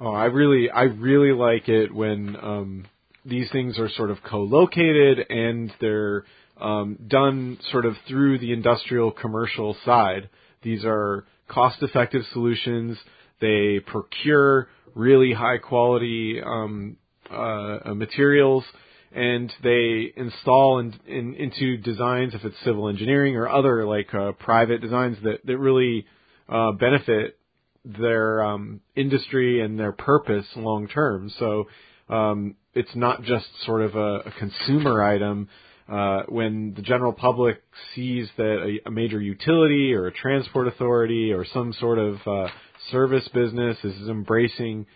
[0.04, 2.86] Oh, I really, I really like it when um,
[3.24, 6.24] these things are sort of co-located and they're
[6.60, 10.28] um, done sort of through the industrial commercial side.
[10.64, 12.98] These are cost-effective solutions.
[13.40, 16.96] They procure really high-quality um,
[17.30, 18.64] uh, materials,
[19.12, 24.32] and they install in, in, into designs, if it's civil engineering or other like uh,
[24.32, 26.06] private designs that that really
[26.48, 27.38] uh, benefit
[27.84, 31.30] their um, industry and their purpose long term.
[31.38, 31.68] So
[32.08, 35.48] um, it's not just sort of a, a consumer item.
[35.88, 37.60] Uh, when the general public
[37.94, 42.46] sees that a, a major utility or a transport authority or some sort of uh,
[42.90, 44.86] service business is embracing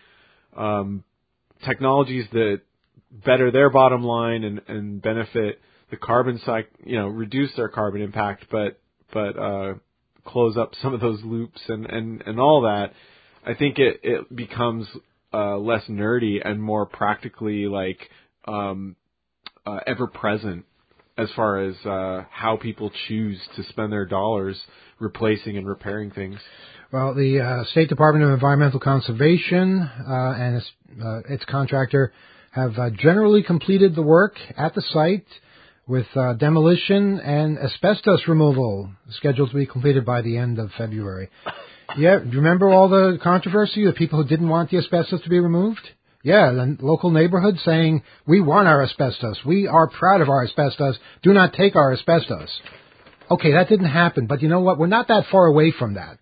[0.55, 1.03] um,
[1.65, 2.61] technologies that
[3.11, 5.59] better their bottom line and, and benefit
[5.91, 8.79] the carbon cycle, you know, reduce their carbon impact, but
[9.13, 9.73] but uh,
[10.27, 12.91] close up some of those loops and and and all that,
[13.45, 14.87] I think it it becomes
[15.33, 17.99] uh, less nerdy and more practically like
[18.47, 18.95] um,
[19.65, 20.65] uh, ever present
[21.17, 24.59] as far as uh, how people choose to spend their dollars
[24.99, 26.39] replacing and repairing things.
[26.91, 30.71] Well, the uh, State Department of Environmental Conservation uh, and its,
[31.03, 32.13] uh, its, contractor
[32.51, 35.25] have uh, generally completed the work at the site
[35.87, 41.29] with uh, demolition and asbestos removal scheduled to be completed by the end of February.
[41.97, 45.87] Yeah, remember all the controversy, the people who didn't want the asbestos to be removed?
[46.23, 49.39] Yeah, the local neighborhood saying, we want our asbestos.
[49.45, 50.97] We are proud of our asbestos.
[51.23, 52.49] Do not take our asbestos.
[53.31, 54.77] Okay, that didn't happen, but you know what?
[54.77, 56.17] We're not that far away from that.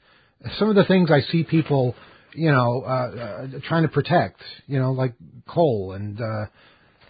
[0.60, 1.96] Some of the things I see people,
[2.36, 5.14] you know, uh, uh, trying to protect, you know, like
[5.48, 6.46] coal and uh,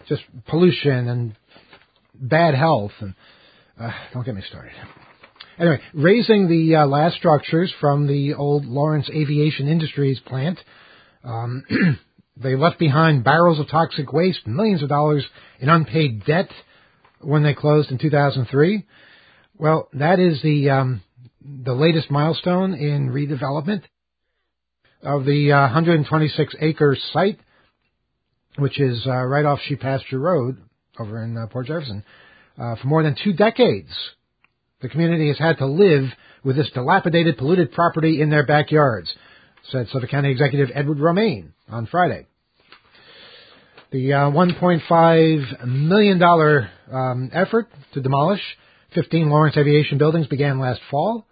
[0.08, 1.36] just pollution and
[2.20, 3.14] bad health, and
[3.80, 4.72] uh, don't get me started.
[5.58, 10.58] Anyway, raising the uh, last structures from the old Lawrence Aviation Industries plant.
[11.24, 11.64] Um,
[12.36, 15.24] They left behind barrels of toxic waste, millions of dollars
[15.58, 16.50] in unpaid debt
[17.20, 18.84] when they closed in 2003.
[19.56, 21.02] Well, that is the um,
[21.42, 23.82] the latest milestone in redevelopment
[25.02, 27.38] of the uh, 126 acre site,
[28.58, 30.58] which is uh, right off Sheep Pasture Road
[30.98, 32.04] over in uh, Port Jefferson.
[32.58, 33.90] Uh, for more than two decades,
[34.80, 36.04] the community has had to live
[36.42, 39.12] with this dilapidated, polluted property in their backyards
[39.70, 42.26] said Suffolk County Executive Edward Romaine on Friday.
[43.90, 46.22] The uh, $1.5 million
[46.92, 48.40] um, effort to demolish
[48.94, 51.26] 15 Lawrence Aviation buildings began last fall.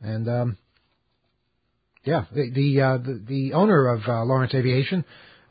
[0.00, 0.58] And, um,
[2.04, 5.04] yeah, the, the, uh, the, the, owner of uh, Lawrence Aviation,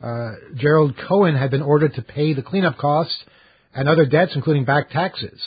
[0.03, 3.15] uh, Gerald Cohen, had been ordered to pay the cleanup costs
[3.73, 5.41] and other debts, including back taxes.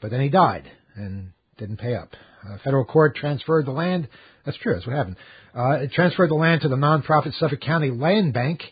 [0.00, 2.10] But then he died and didn't pay up.
[2.48, 4.08] A federal court transferred the land
[4.48, 4.72] that's true.
[4.72, 5.16] That's what happened.
[5.54, 8.62] Uh, it transferred the land to the nonprofit Suffolk County Land Bank,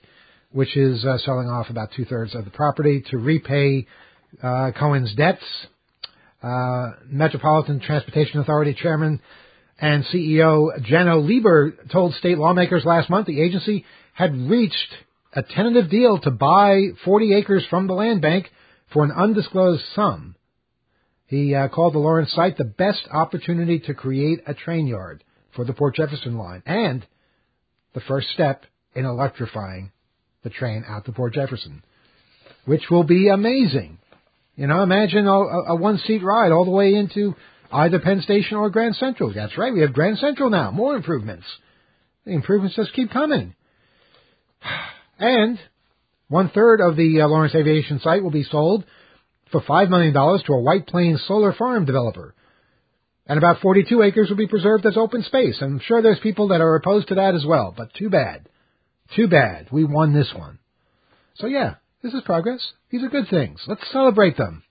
[0.51, 3.87] which is uh, selling off about two thirds of the property to repay
[4.43, 5.43] uh, Cohen's debts.
[6.43, 9.21] Uh, Metropolitan Transportation Authority Chairman
[9.79, 13.85] and CEO Janno Lieber told state lawmakers last month the agency
[14.17, 14.95] had reached
[15.35, 18.51] a tentative deal to buy 40 acres from the land bank
[18.91, 20.35] for an undisclosed sum.
[21.27, 25.23] He uh, called the Lawrence site the best opportunity to create a train yard
[25.55, 27.07] for the Port Jefferson line and
[27.93, 28.65] the first step
[28.95, 29.93] in electrifying
[30.43, 31.83] the train out to Port Jefferson,
[32.65, 33.99] which will be amazing.
[34.55, 37.35] You know, imagine a, a one seat ride all the way into
[37.71, 39.35] either Penn Station or Grand Central.
[39.35, 40.71] That's right, we have Grand Central now.
[40.71, 41.45] More improvements.
[42.25, 43.55] The improvements just keep coming.
[45.19, 45.59] And
[46.29, 48.85] one third of the uh, Lawrence Aviation site will be sold
[49.53, 52.35] for $5 million to a White Plains solar farm developer
[53.27, 55.57] and about 42 acres will be preserved as open space.
[55.61, 58.49] I'm sure there's people that are opposed to that as well, but too bad.
[59.17, 59.69] Too bad.
[59.73, 60.59] We won this one.
[61.35, 62.61] So yeah, this is progress.
[62.91, 63.61] These are good things.
[63.67, 64.63] Let's celebrate them.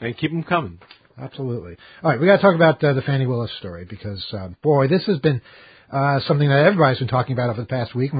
[0.00, 0.78] And keep them coming.
[1.20, 1.76] Absolutely.
[2.02, 4.86] All right, we got to talk about uh, the Fani Willis story because, uh, boy,
[4.86, 5.42] this has been
[5.90, 8.12] uh, something that everybody's been talking about over the past week.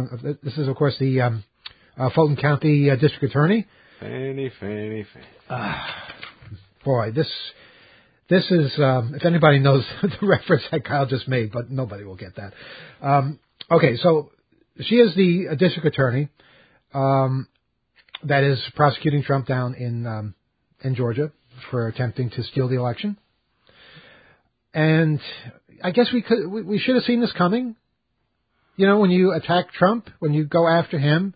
[0.43, 1.45] This is, of course, the um,
[1.97, 3.67] uh, Fulton County uh, District Attorney.
[4.01, 5.27] Fanny, Fanny, Fanny.
[5.51, 6.15] Ah,
[6.85, 7.29] boy, this
[8.29, 12.17] this is, um, if anybody knows the reference that Kyle just made, but nobody will
[12.17, 12.53] get that.
[13.01, 13.39] Um,
[13.71, 14.31] okay, so
[14.81, 16.29] she is the district attorney
[16.93, 17.49] um,
[18.25, 20.35] that is prosecuting Trump down in um,
[20.83, 21.33] in Georgia
[21.71, 23.19] for attempting to steal the election.
[24.75, 25.21] And
[25.83, 27.77] I guess we could we, we should have seen this coming.
[28.77, 31.35] You know, when you attack Trump, when you go after him,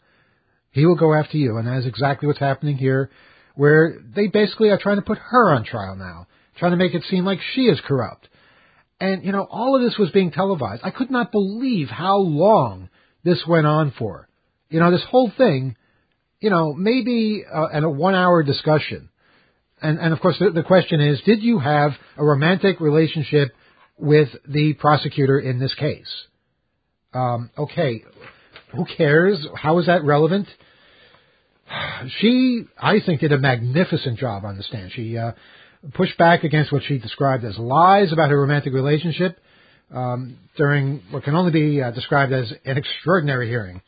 [0.71, 3.11] he will go after you, and that is exactly what's happening here,
[3.57, 6.27] where they basically are trying to put her on trial now
[6.59, 8.29] trying to make it seem like she is corrupt.
[9.01, 10.83] And, you know, all of this was being televised.
[10.85, 12.89] I could not believe how long
[13.25, 14.29] this went on for.
[14.69, 15.77] You know, this whole thing,
[16.41, 19.09] you know, maybe uh, a one hour discussion.
[19.81, 23.53] And, and of course, the, the question is, did you have a romantic relationship
[23.99, 26.11] with the prosecutor in this case?
[27.15, 28.05] Um, okay,
[28.75, 29.47] who cares?
[29.55, 30.49] How is that relevant?
[32.21, 34.93] She, I think, did a magnificent job on the stand.
[34.93, 35.33] She, uh,
[35.95, 39.39] pushed back against what she described as lies about her romantic relationship
[39.93, 43.83] um, during what can only be uh, described as an extraordinary hearing.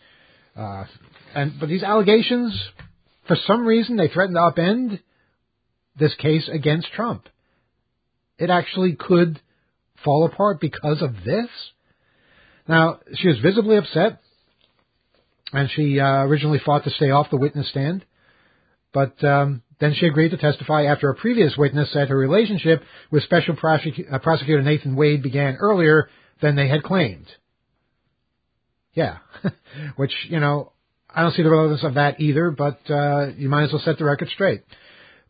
[0.57, 0.85] Uh,
[1.35, 2.61] and but these allegations,
[3.27, 5.01] for some reason, they threaten to upend
[5.99, 7.29] this case against Trump.
[8.39, 9.41] It actually could
[10.05, 11.49] fall apart because of this.
[12.69, 14.21] Now she was visibly upset,
[15.53, 18.05] and she uh, originally fought to stay off the witness stand.
[18.93, 23.25] But um, then she agreed to testify after a previous witness said her relationship with
[23.25, 26.09] Special Prosecu- uh, Prosecutor Nathan Wade began earlier
[26.41, 27.27] than they had claimed.
[28.93, 29.19] Yeah,
[29.97, 30.73] which, you know,
[31.13, 33.99] I don't see the relevance of that either, but uh, you might as well set
[33.99, 34.63] the record straight.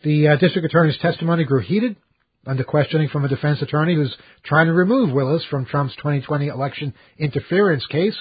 [0.03, 1.97] The uh, district attorney's testimony grew heated
[2.47, 4.15] under questioning from a defense attorney who's
[4.45, 8.17] trying to remove Willis from Trump's 2020 election interference case,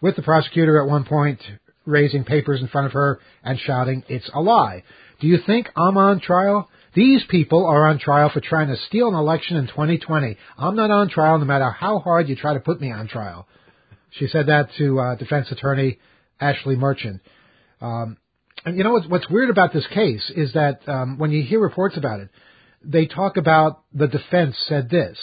[0.00, 1.40] with the prosecutor at one point
[1.86, 4.82] raising papers in front of her and shouting, It's a lie.
[5.20, 6.68] Do you think I'm on trial?
[6.94, 10.36] These people are on trial for trying to steal an election in 2020.
[10.58, 13.46] I'm not on trial no matter how hard you try to put me on trial.
[14.10, 15.98] She said that to uh, defense attorney
[16.40, 17.20] Ashley Merchant.
[17.80, 18.16] Um,
[18.64, 21.60] and you know what's, what's weird about this case is that um, when you hear
[21.60, 22.28] reports about it,
[22.86, 25.18] they talk about the defense said this.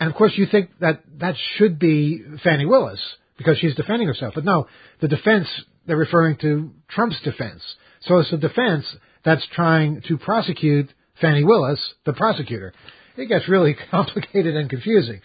[0.00, 3.00] And of course you think that that should be Fani Willis
[3.36, 4.34] because she's defending herself.
[4.34, 4.66] But no,
[5.00, 5.48] the defense,
[5.86, 7.62] they're referring to Trump's defense.
[8.02, 8.84] So it's the defense
[9.24, 12.72] that's trying to prosecute Fani Willis, the prosecutor.
[13.16, 15.20] It gets really complicated and confusing.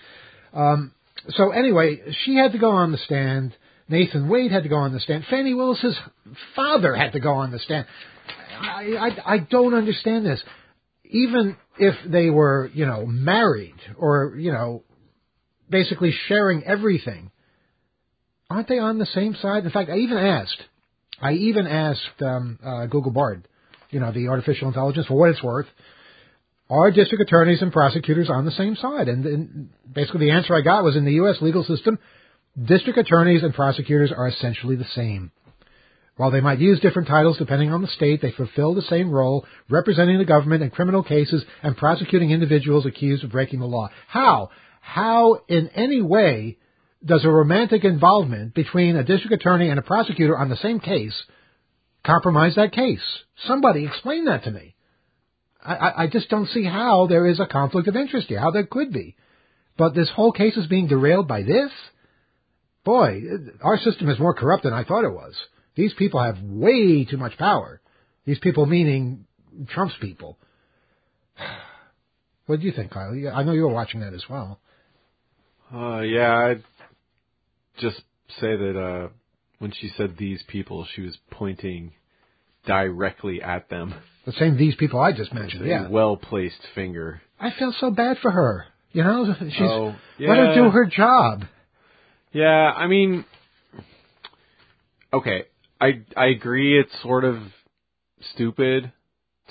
[0.53, 0.93] Um,
[1.29, 3.55] so anyway, she had to go on the stand.
[3.89, 5.25] Nathan Wade had to go on the stand.
[5.29, 5.97] Fani Willis's
[6.55, 7.85] father had to go on the stand.
[8.59, 10.41] I, I, I don't understand this
[11.05, 14.83] even if they were, you know, married or, you know,
[15.69, 17.31] basically sharing everything,
[18.49, 19.65] aren't they on the same side?
[19.65, 20.63] In fact, I even asked,
[21.21, 23.47] I even asked um, uh, Google Bard,
[23.89, 25.67] you know, the artificial intelligence, for what it's worth,
[26.69, 29.07] are district attorneys and prosecutors on the same side?
[29.07, 31.37] And, and basically the answer I got was in the U.S.
[31.41, 31.99] legal system,
[32.61, 35.31] district attorneys and prosecutors are essentially the same.
[36.15, 39.45] While they might use different titles depending on the state, they fulfill the same role,
[39.69, 43.89] representing the government in criminal cases and prosecuting individuals accused of breaking the law.
[44.07, 44.49] How?
[44.79, 46.57] How in any way
[47.03, 51.15] does a romantic involvement between a district attorney and a prosecutor on the same case
[52.05, 53.01] compromise that case?
[53.47, 54.75] Somebody explain that to me.
[55.65, 58.65] I, I just don't see how there is a conflict of interest here, how there
[58.65, 59.15] could be.
[59.77, 61.71] But this whole case is being derailed by this?
[62.83, 63.21] Boy,
[63.61, 65.33] our system is more corrupt than I thought it was.
[65.75, 67.81] These people have way too much power.
[68.25, 69.25] These people meaning
[69.69, 70.37] Trump's people.
[72.45, 73.13] What do you think, Kyle?
[73.33, 74.59] I know you were watching that as well.
[75.73, 76.63] Uh, yeah, I'd
[77.79, 78.01] just
[78.41, 79.07] say that uh,
[79.59, 81.93] when she said these people, she was pointing
[82.65, 83.93] directly at them.
[84.25, 85.65] The same these people I just mentioned.
[85.65, 87.21] Yeah, well placed finger.
[87.39, 88.65] I feel so bad for her.
[88.91, 90.29] You know, she's oh, yeah.
[90.29, 91.45] let her do her job.
[92.31, 92.45] Yeah,
[92.75, 93.25] I mean,
[95.11, 95.45] okay,
[95.83, 96.79] I I agree.
[96.79, 97.37] It's sort of
[98.33, 98.91] stupid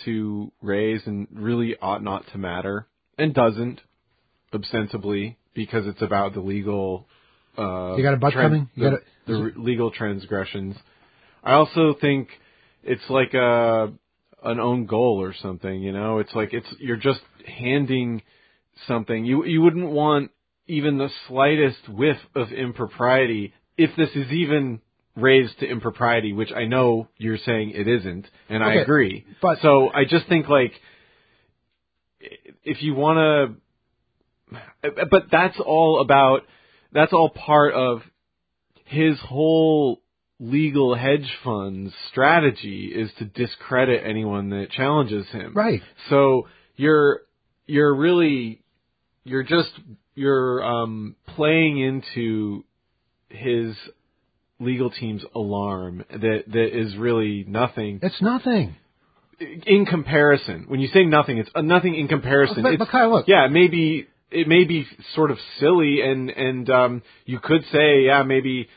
[0.05, 2.87] to raise and really ought not to matter,
[3.18, 3.80] and doesn't
[4.55, 7.07] ostensibly because it's about the legal.
[7.59, 8.70] Uh, you got a butt trans- coming.
[8.74, 10.76] You the, got a, the re- legal transgressions.
[11.45, 12.28] I also think
[12.83, 13.93] it's like a
[14.43, 15.83] an own goal or something.
[15.83, 18.22] You know, it's like it's you're just handing
[18.89, 19.26] something.
[19.26, 20.30] You you wouldn't want
[20.66, 24.80] even the slightest whiff of impropriety if this is even
[25.17, 29.25] raised to impropriety, which I know you're saying it isn't, and Okay, I agree.
[29.43, 30.73] but- so I just think like
[32.65, 33.59] if you want
[34.83, 36.43] to, but that's all about
[36.93, 38.03] that's all part of
[38.85, 40.03] his whole
[40.39, 45.53] legal hedge funds strategy is to discredit anyone that challenges him.
[45.55, 45.81] right.
[46.11, 47.23] So you're
[47.67, 48.63] you're really
[49.25, 49.71] you're just
[50.15, 52.65] you're um playing into
[53.29, 53.75] his
[54.63, 58.77] legal team's alarm that that is really nothing It's nothing.
[59.67, 60.67] in comparison.
[60.69, 62.63] When you say nothing, it's uh, nothing in comparison.
[62.63, 63.27] But- but Kyle, look.
[63.29, 68.23] yeah, maybe it may be sort of silly, and and um, you could say, yeah,
[68.23, 68.69] maybe,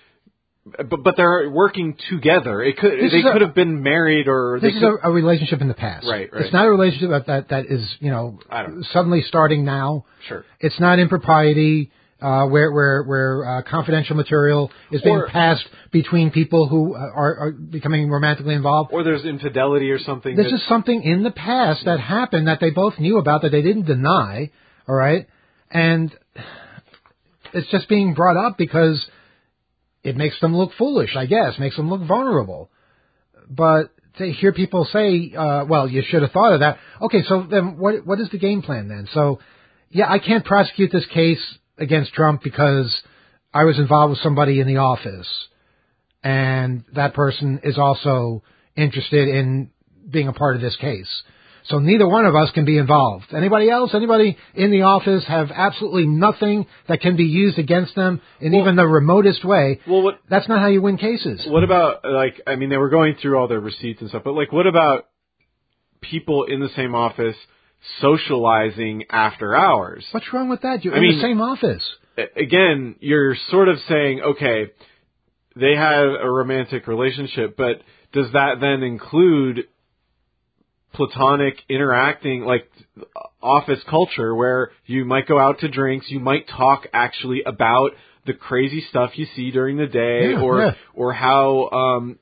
[0.89, 2.61] but but they're working together.
[2.63, 4.99] It could This they is a- could have been married, or they This is could,
[5.03, 6.07] a, a relationship in the past.
[6.09, 6.41] Right, right.
[6.43, 8.81] It's not a relationship that that, that is you know know.
[8.91, 10.05] suddenly starting now.
[10.27, 10.43] sure.
[10.59, 11.91] It's not impropriety
[12.25, 16.97] uh, where where where uh, confidential material is being Or- passed between people who uh,
[16.97, 18.91] are, are becoming romantically involved.
[18.91, 20.35] Or there's infidelity or something.
[20.35, 23.61] This is something in the past that happened that they both knew about that they
[23.61, 24.49] didn't deny.
[24.87, 25.27] All right,
[25.69, 26.11] and
[27.53, 29.05] it's just being brought up because
[30.03, 31.15] it makes them look foolish.
[31.15, 32.71] I guess makes them look vulnerable.
[33.47, 37.45] But to hear people say, uh, "Well, you should have thought of that." Okay, so
[37.47, 38.03] then what?
[38.03, 39.07] What is the game plan then?
[39.13, 39.39] So,
[39.91, 41.43] yeah, I can't prosecute this case
[41.77, 42.93] against Trump because
[43.53, 45.27] I was involved with somebody in the office,
[46.23, 48.43] and that person is also
[48.75, 49.69] interested in
[50.09, 51.09] being a part of this case.
[51.67, 53.33] So neither one of us can be involved.
[53.35, 53.91] Anybody else?
[53.95, 58.61] Anybody in the office have absolutely nothing that can be used against them in Well-
[58.61, 59.79] even the remotest way?
[59.87, 61.43] Well, what That's not how you win cases.
[61.47, 64.33] what about like I mean they were going through all their receipts and stuff, but
[64.35, 65.05] like what about
[66.01, 67.35] people in the same office
[68.01, 70.05] socializing after hours?
[70.11, 70.83] What's wrong with that?
[70.83, 71.83] You're I in mean- the same office.
[72.37, 74.71] Again, you're sort of saying, okay,
[75.57, 77.81] they have a romantic relationship, but
[78.13, 79.65] does that then include
[80.93, 82.71] platonic interacting like
[83.41, 87.91] office culture where you might go out to drinks, you might talk actually about
[88.25, 90.71] the crazy stuff you see during the day Yeah, or yeah.
[90.93, 92.19] or how um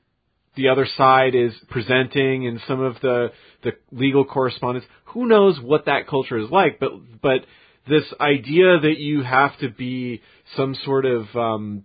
[0.56, 3.32] the other side is presenting and some of the
[3.62, 4.86] the legal correspondence.
[5.06, 6.92] Who knows what that culture is like, but
[7.22, 7.46] but
[7.88, 10.22] this idea that you have to be
[10.56, 11.84] some sort of um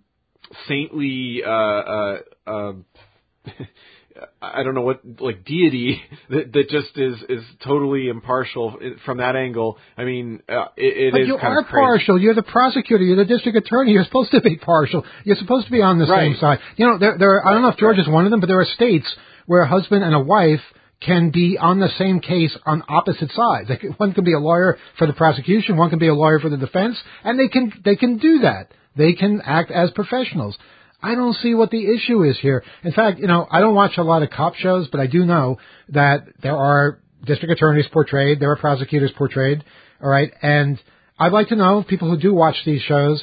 [0.68, 2.84] saintly uh uh um
[4.42, 9.36] I don't know what like deity that that just is is totally impartial from that
[9.36, 9.78] angle.
[9.96, 12.20] I mean, uh, it, it But is you are partial.
[12.20, 13.02] You're the prosecutor.
[13.04, 13.92] You're the district attorney.
[13.92, 15.04] You're supposed to be partial.
[15.24, 16.32] You're supposed to be on the Right.
[16.32, 16.58] same side.
[16.76, 17.30] You know, there, there.
[17.36, 19.06] Are, I don't know if Georgia's one of them, but there are states
[19.46, 20.60] where a husband and a wife
[21.00, 23.70] can be on the same case on opposite sides.
[23.80, 26.50] Can, one can be a lawyer for the prosecution, one can be a lawyer for
[26.50, 28.72] the defense, and they can they can do that.
[28.96, 30.58] They can act as professionals.
[31.02, 32.62] I don't see what the issue is here.
[32.84, 35.24] In fact, you know, I don't watch a lot of cop shows, but I do
[35.24, 35.58] know
[35.90, 39.64] that there are district attorneys portrayed, there are prosecutors portrayed,
[40.02, 40.30] all right?
[40.42, 40.78] And
[41.18, 43.22] I'd like to know, people who do watch these shows,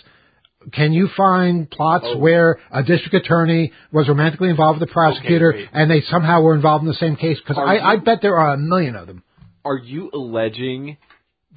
[0.73, 2.17] can you find plots Oh.
[2.17, 5.69] where a district attorney was romantically involved with a prosecutor wait.
[5.71, 7.37] and they somehow were involved in the same case?
[7.39, 9.23] Because I, I bet there are a million of them.
[9.63, 10.97] Are you alleging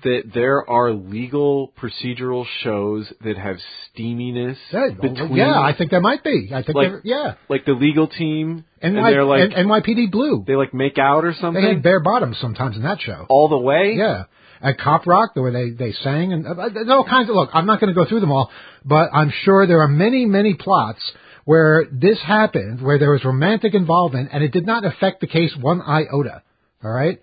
[0.03, 3.57] that there are legal procedural shows that have
[3.96, 6.51] steaminess Yeah, between yeah, I think there might be.
[6.55, 7.34] I think Like- there, yeah.
[7.48, 10.44] like the legal team and NY, they're like N- NYPD Blue.
[10.46, 13.26] they like make out or They something had bare bottoms sometimes in that show.
[13.28, 13.94] all the way?
[13.96, 14.24] Yeah.
[14.62, 17.51] At Cop Rock, the way they, they sang and uh, there's all kinds of, look,
[17.55, 18.51] I'm not going to go through them all,
[18.84, 21.01] but I'm sure there are many, many plots
[21.46, 25.53] where this happened, where there was romantic involvement and it did not affect the case
[25.61, 26.42] one iota.
[26.84, 27.20] All right?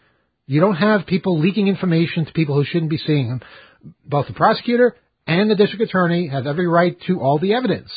[0.47, 3.41] You don't have people leaking information to people who shouldn't be seeing them.
[4.05, 4.95] Both the prosecutor
[5.27, 7.91] and the district attorney have every right to all the evidence.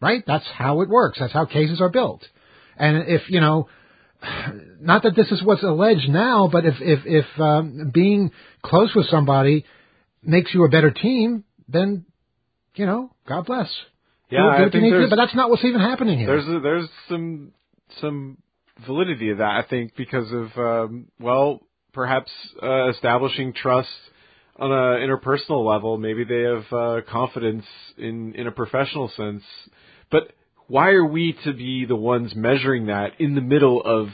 [0.00, 0.22] Right?
[0.26, 1.18] That's how it works.
[1.20, 2.22] That's how cases are built.
[2.76, 3.68] And if, you know,
[4.80, 8.32] not that this is what's alleged now, but if if if um, being
[8.62, 9.64] close with somebody
[10.22, 12.04] makes you a better team, then
[12.74, 13.68] you know, God bless.
[14.30, 16.26] Yeah, I think there's- but that's not what's even happening here.
[16.26, 17.52] There's a, there's some
[18.00, 18.38] some
[18.86, 21.60] validity to that, I think, because of um, well,
[21.94, 22.30] perhaps
[22.62, 23.88] uh, establishing trust
[24.56, 25.96] on a interpersonal level.
[25.98, 27.64] Maybe they have uh, confidence
[27.96, 29.42] in in a professional sense,
[30.10, 30.32] but
[30.66, 34.08] why are we to be the ones measuring that in the middle of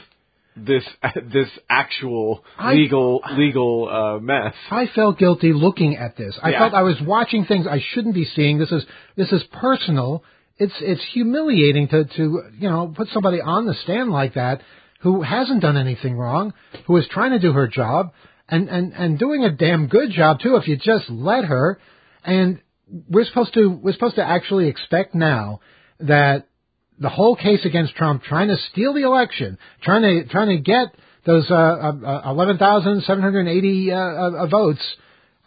[0.55, 0.83] this
[1.33, 4.53] this actual I- legal legal uh, mess?
[4.69, 6.37] I felt guilty looking at this.
[6.41, 6.59] I Yeah.
[6.59, 8.57] felt I was watching things I shouldn't be seeing.
[8.59, 8.83] This is
[9.15, 10.23] this is personal.
[10.57, 12.23] It's it's humiliating to to
[12.59, 14.61] you know put somebody on the stand like that
[15.01, 16.53] who hasn't done anything wrong,
[16.87, 18.11] who is trying to do her job
[18.47, 20.55] and and and doing a damn good job too.
[20.55, 21.79] If you just let her,
[22.23, 22.59] and
[23.09, 25.59] we're supposed to we're supposed to actually expect now
[25.99, 26.47] that
[26.99, 30.87] the whole case against Trump, trying to steal the election, trying to trying to get
[31.25, 34.81] those uh, uh, eleven thousand seven hundred eighty uh, uh, votes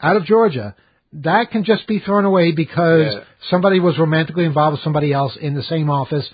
[0.02, 0.74] out of Georgia,
[1.12, 3.20] that can just be thrown away because Yeah.
[3.50, 6.28] somebody was romantically involved with somebody else in the same office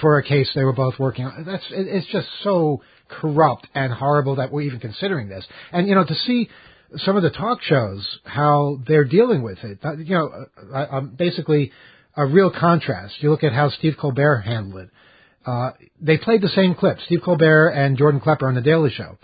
[0.00, 1.44] for a case they were both working on.
[1.44, 5.44] That's it, it's just so corrupt and horrible that we're even considering this.
[5.72, 6.48] And you know, to see
[6.98, 11.72] some of the talk shows how they're dealing with it, you know, uh, uh, basically
[12.16, 13.14] a real contrast.
[13.20, 14.90] You look at how Steve Colbert handled it.
[15.44, 19.16] Uh, they played the same clip, Steve Colbert and Jordan Klepper on The Daily Show.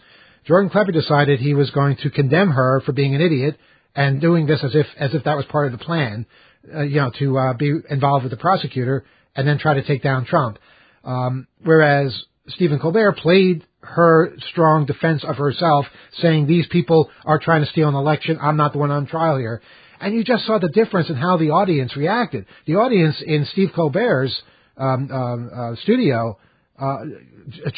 [0.47, 3.59] Jordan Klepper decided he was going to condemn her for being an idiot
[3.95, 6.27] and doing this as if as if that was part of the plan,
[6.75, 9.05] uh, you know, to uh, be involved with the prosecutor
[9.35, 10.59] and then try to take down Trump.
[11.05, 15.87] Um, whereas Stephen Colbert played her strong defense of herself,
[16.21, 18.39] saying these people are trying to steal an election.
[18.41, 19.61] I'm not the one on trial here.
[20.01, 22.47] And you just saw the difference in how the audience reacted.
[22.67, 24.41] The audience in Steve Colbert's
[24.77, 26.39] um, um, uh, studio
[26.81, 26.97] uh,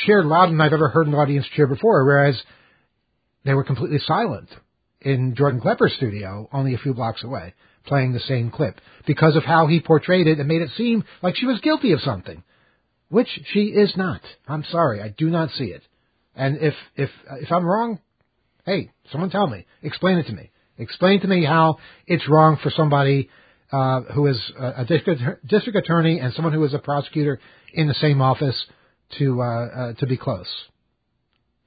[0.07, 2.41] cheered louder than I've ever heard an audience cheer before, whereas
[3.45, 4.49] they were completely silent
[5.01, 7.55] in Jordan Klepper's studio, only a few blocks away,
[7.87, 11.37] playing the same clip because of how he portrayed it and made it seem like
[11.37, 12.43] she was guilty of something,
[13.09, 14.21] which she is not.
[14.49, 15.83] I'm sorry, I do not see it.
[16.35, 17.11] And if if
[17.41, 18.01] if I'm wrong,
[18.67, 22.71] hey, someone tell me, explain it to me, explain to me how it's wrong for
[22.71, 23.29] somebody
[23.73, 27.41] uh, who is a, a district, district attorney and someone who is a prosecutor
[27.73, 28.65] in the same office
[29.19, 30.49] to uh, uh, to be close.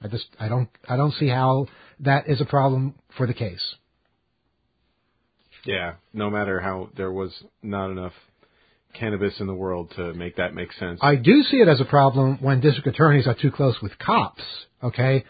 [0.02, 1.68] I just I don't I don't see how
[2.02, 3.64] that is a problem for the case.
[5.68, 8.14] Yeah, no matter how there was not enough
[8.94, 11.00] cannabis in the world to make that make sense.
[11.04, 14.42] I do see it as a problem when district attorneys are too close with cops.
[14.82, 15.26] Okay,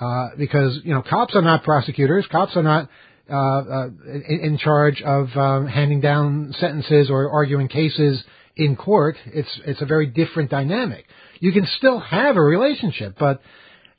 [0.00, 2.26] uh, because you know cops are not prosecutors.
[2.32, 2.88] Cops are not
[3.30, 8.22] uh, uh, in, in charge of um, handing down sentences or arguing cases
[8.56, 9.16] in court.
[9.26, 11.04] It's it's a very different dynamic.
[11.40, 13.42] You can still have a relationship, but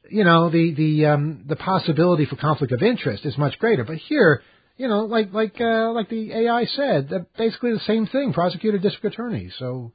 [0.10, 3.84] you know the the um, the possibility for conflict of interest is much greater.
[3.84, 4.42] But here
[4.78, 9.14] you know, like like uh, like the AI said, basically the same thing, prosecutor, district
[9.14, 9.52] attorney.
[9.60, 9.92] So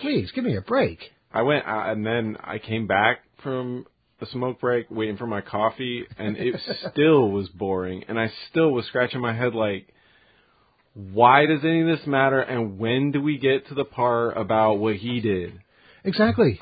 [0.00, 0.98] please give me a break.
[1.32, 3.86] I went uh, and then I came back from
[4.18, 6.60] the smoke break, waiting for my coffee, and it
[6.92, 9.88] still was boring, and I still was scratching my head like,
[10.94, 14.78] why does any of this matter, and when do we get to the part about
[14.78, 15.60] what he did?
[16.04, 16.58] Exactly.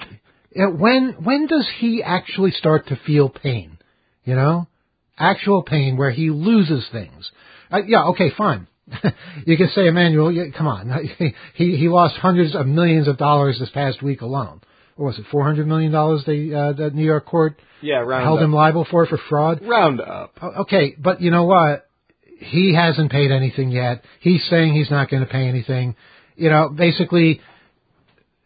[0.56, 3.78] When when does he actually start to feel pain?
[4.24, 4.66] You know,
[5.18, 7.30] actual pain where he loses things.
[7.86, 8.66] Yeah, okay, fine.
[9.46, 11.08] you can say, Emmanuel, come on.
[11.54, 14.60] he he lost hundreds of millions of dollars this past week alone.
[14.96, 16.22] What was it, four hundred million dollars?
[16.26, 18.44] The uh, the New York court yeah round held up.
[18.44, 19.60] him liable for for fraud.
[19.62, 20.38] Round up.
[20.42, 21.88] Okay, but you know what?
[22.38, 24.04] He hasn't paid anything yet.
[24.20, 25.96] He's saying he's not going to pay anything.
[26.36, 27.40] You know, basically,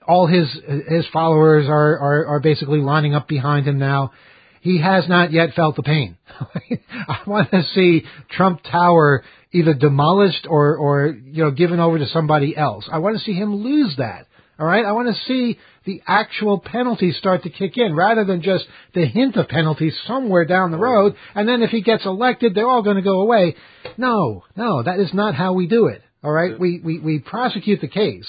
[0.07, 0.49] all his
[0.89, 4.13] his followers are are, are basically lining up behind him now
[4.61, 6.17] he has not yet felt the pain.
[7.09, 12.07] I want to see Trump Tower either demolished or, or, you know, given over to
[12.07, 12.89] somebody else.
[12.91, 14.27] I want to see him lose that.
[14.59, 14.85] All right.
[14.85, 19.07] I want to see the actual penalties start to kick in rather than just the
[19.07, 21.15] hint of penalties somewhere down the road.
[21.35, 23.55] And then if he gets elected, they're all going to go away.
[23.97, 26.03] No, no, that is not how we do it.
[26.25, 26.59] All right.
[26.59, 28.27] We, we, we prosecute the case.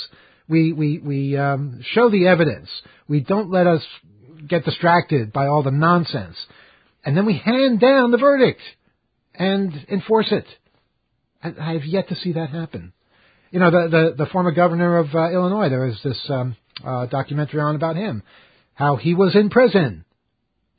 [0.48, 2.70] We, we, we, um, show the evidence.
[3.08, 3.82] We don't let us
[4.48, 6.36] get distracted by all the nonsense.
[7.04, 8.62] And then we hand down the verdict
[9.34, 10.46] and enforce it.
[11.42, 12.94] I, have yet to see that happen.
[13.52, 17.06] You know, the, the, the former governor of uh, Illinois, there was this um, uh,
[17.06, 18.24] documentary on about him,
[18.74, 20.04] how he was in prison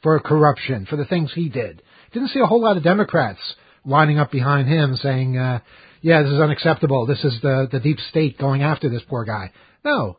[0.02, 1.82] for corruption, for the things he did.
[2.12, 3.40] Didn't see a whole lot of Democrats
[3.84, 5.60] lining up behind him saying, uh,
[6.02, 7.06] yeah, this is unacceptable.
[7.06, 9.52] This is the, the deep state going after this poor guy.
[9.84, 10.18] No,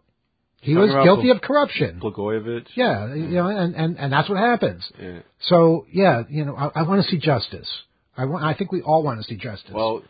[0.61, 1.99] he was guilty Bl- of corruption.
[1.99, 2.67] Blagojevich.
[2.75, 4.83] Yeah, you know, and, and, and that's what happens.
[4.99, 5.19] Yeah.
[5.41, 7.67] So yeah, you know, I, I want to see justice.
[8.15, 8.43] I want.
[8.43, 9.71] I think we all want to see justice.
[9.73, 10.03] Well,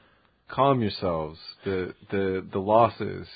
[0.49, 1.39] calm yourselves.
[1.64, 3.28] The the the losses,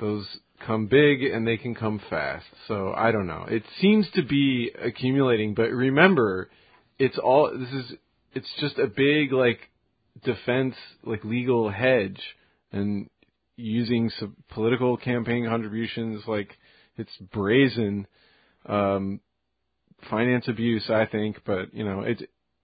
[0.00, 0.26] those
[0.66, 2.46] come big and they can come fast.
[2.66, 3.46] So I don't know.
[3.48, 6.50] It seems to be accumulating, but remember,
[6.98, 7.52] it's all.
[7.56, 7.92] This is.
[8.34, 9.60] It's just a big like
[10.24, 10.74] defense,
[11.04, 12.20] like legal hedge,
[12.72, 13.08] and
[13.56, 16.50] using some political campaign contributions like
[16.96, 18.06] it's brazen
[18.66, 19.20] um,
[20.10, 22.22] finance abuse i think but you know it's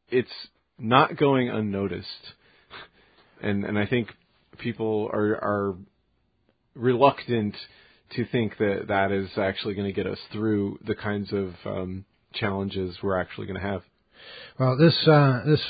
[0.08, 0.30] it's
[0.78, 2.34] not going unnoticed.
[3.40, 4.08] And and i think
[4.58, 5.76] people are are
[6.74, 7.56] reluctant
[8.16, 12.04] to think that that is actually going to get us through the kinds of um,
[12.34, 13.82] challenges we're actually going to have.
[14.58, 15.60] Well this uh, this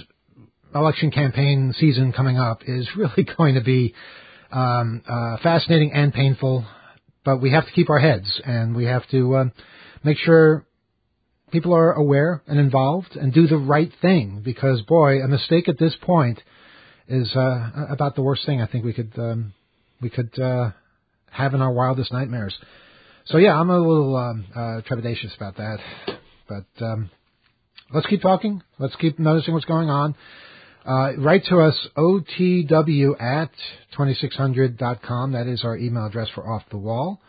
[0.74, 3.94] election campaign season coming up is really going to be
[4.52, 6.64] um, uh, fascinating and painful,
[7.24, 9.44] but we have to keep our heads and we have to uh,
[10.04, 10.66] make sure
[11.50, 15.78] people are aware and involved and do the right thing because, boy, a mistake at
[15.78, 16.40] this point
[17.08, 19.52] is uh, about the worst thing I think we could um,
[20.00, 20.70] we could uh,
[21.30, 22.54] have in our wildest nightmares.
[23.26, 25.78] So yeah, I'm a little um, uh, trepidatious about that,
[26.48, 27.10] but um,
[27.94, 28.62] let's keep talking.
[28.78, 30.16] Let's keep noticing what's going on.
[30.84, 33.50] Uh, write to us, otw at
[33.96, 35.32] 2600.com.
[35.32, 37.20] That is our email address for Off the Wall.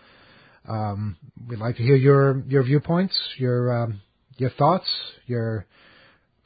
[0.67, 4.01] Um, we'd like to hear your, your viewpoints, your, um,
[4.37, 4.87] your thoughts,
[5.27, 5.67] your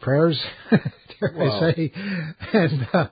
[0.01, 0.39] prayers,
[0.69, 1.91] dare well, I say.
[2.53, 3.07] And, uh,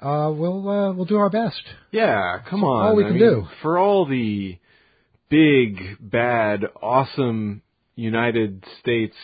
[0.00, 1.62] uh, we'll, uh, we'll do our best.
[1.92, 2.88] Yeah, come on.
[2.88, 3.46] All we I can mean, do.
[3.62, 4.58] For all the
[5.30, 7.62] big, bad, awesome
[7.96, 9.16] United States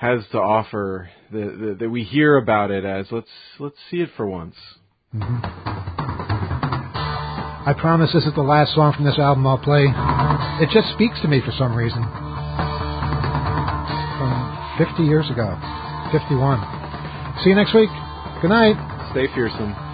[0.00, 3.28] has to offer that, that we hear about it as let's
[3.58, 4.54] let's see it for once.
[5.14, 5.44] Mm-hmm.
[7.68, 9.84] I promise this is the last song from this album I'll play.
[10.64, 12.00] It just speaks to me for some reason.
[14.16, 15.60] From 50 years ago,
[16.10, 17.36] 51.
[17.44, 17.90] See you next week.
[18.40, 18.80] Good night.
[19.12, 19.89] Stay fearsome.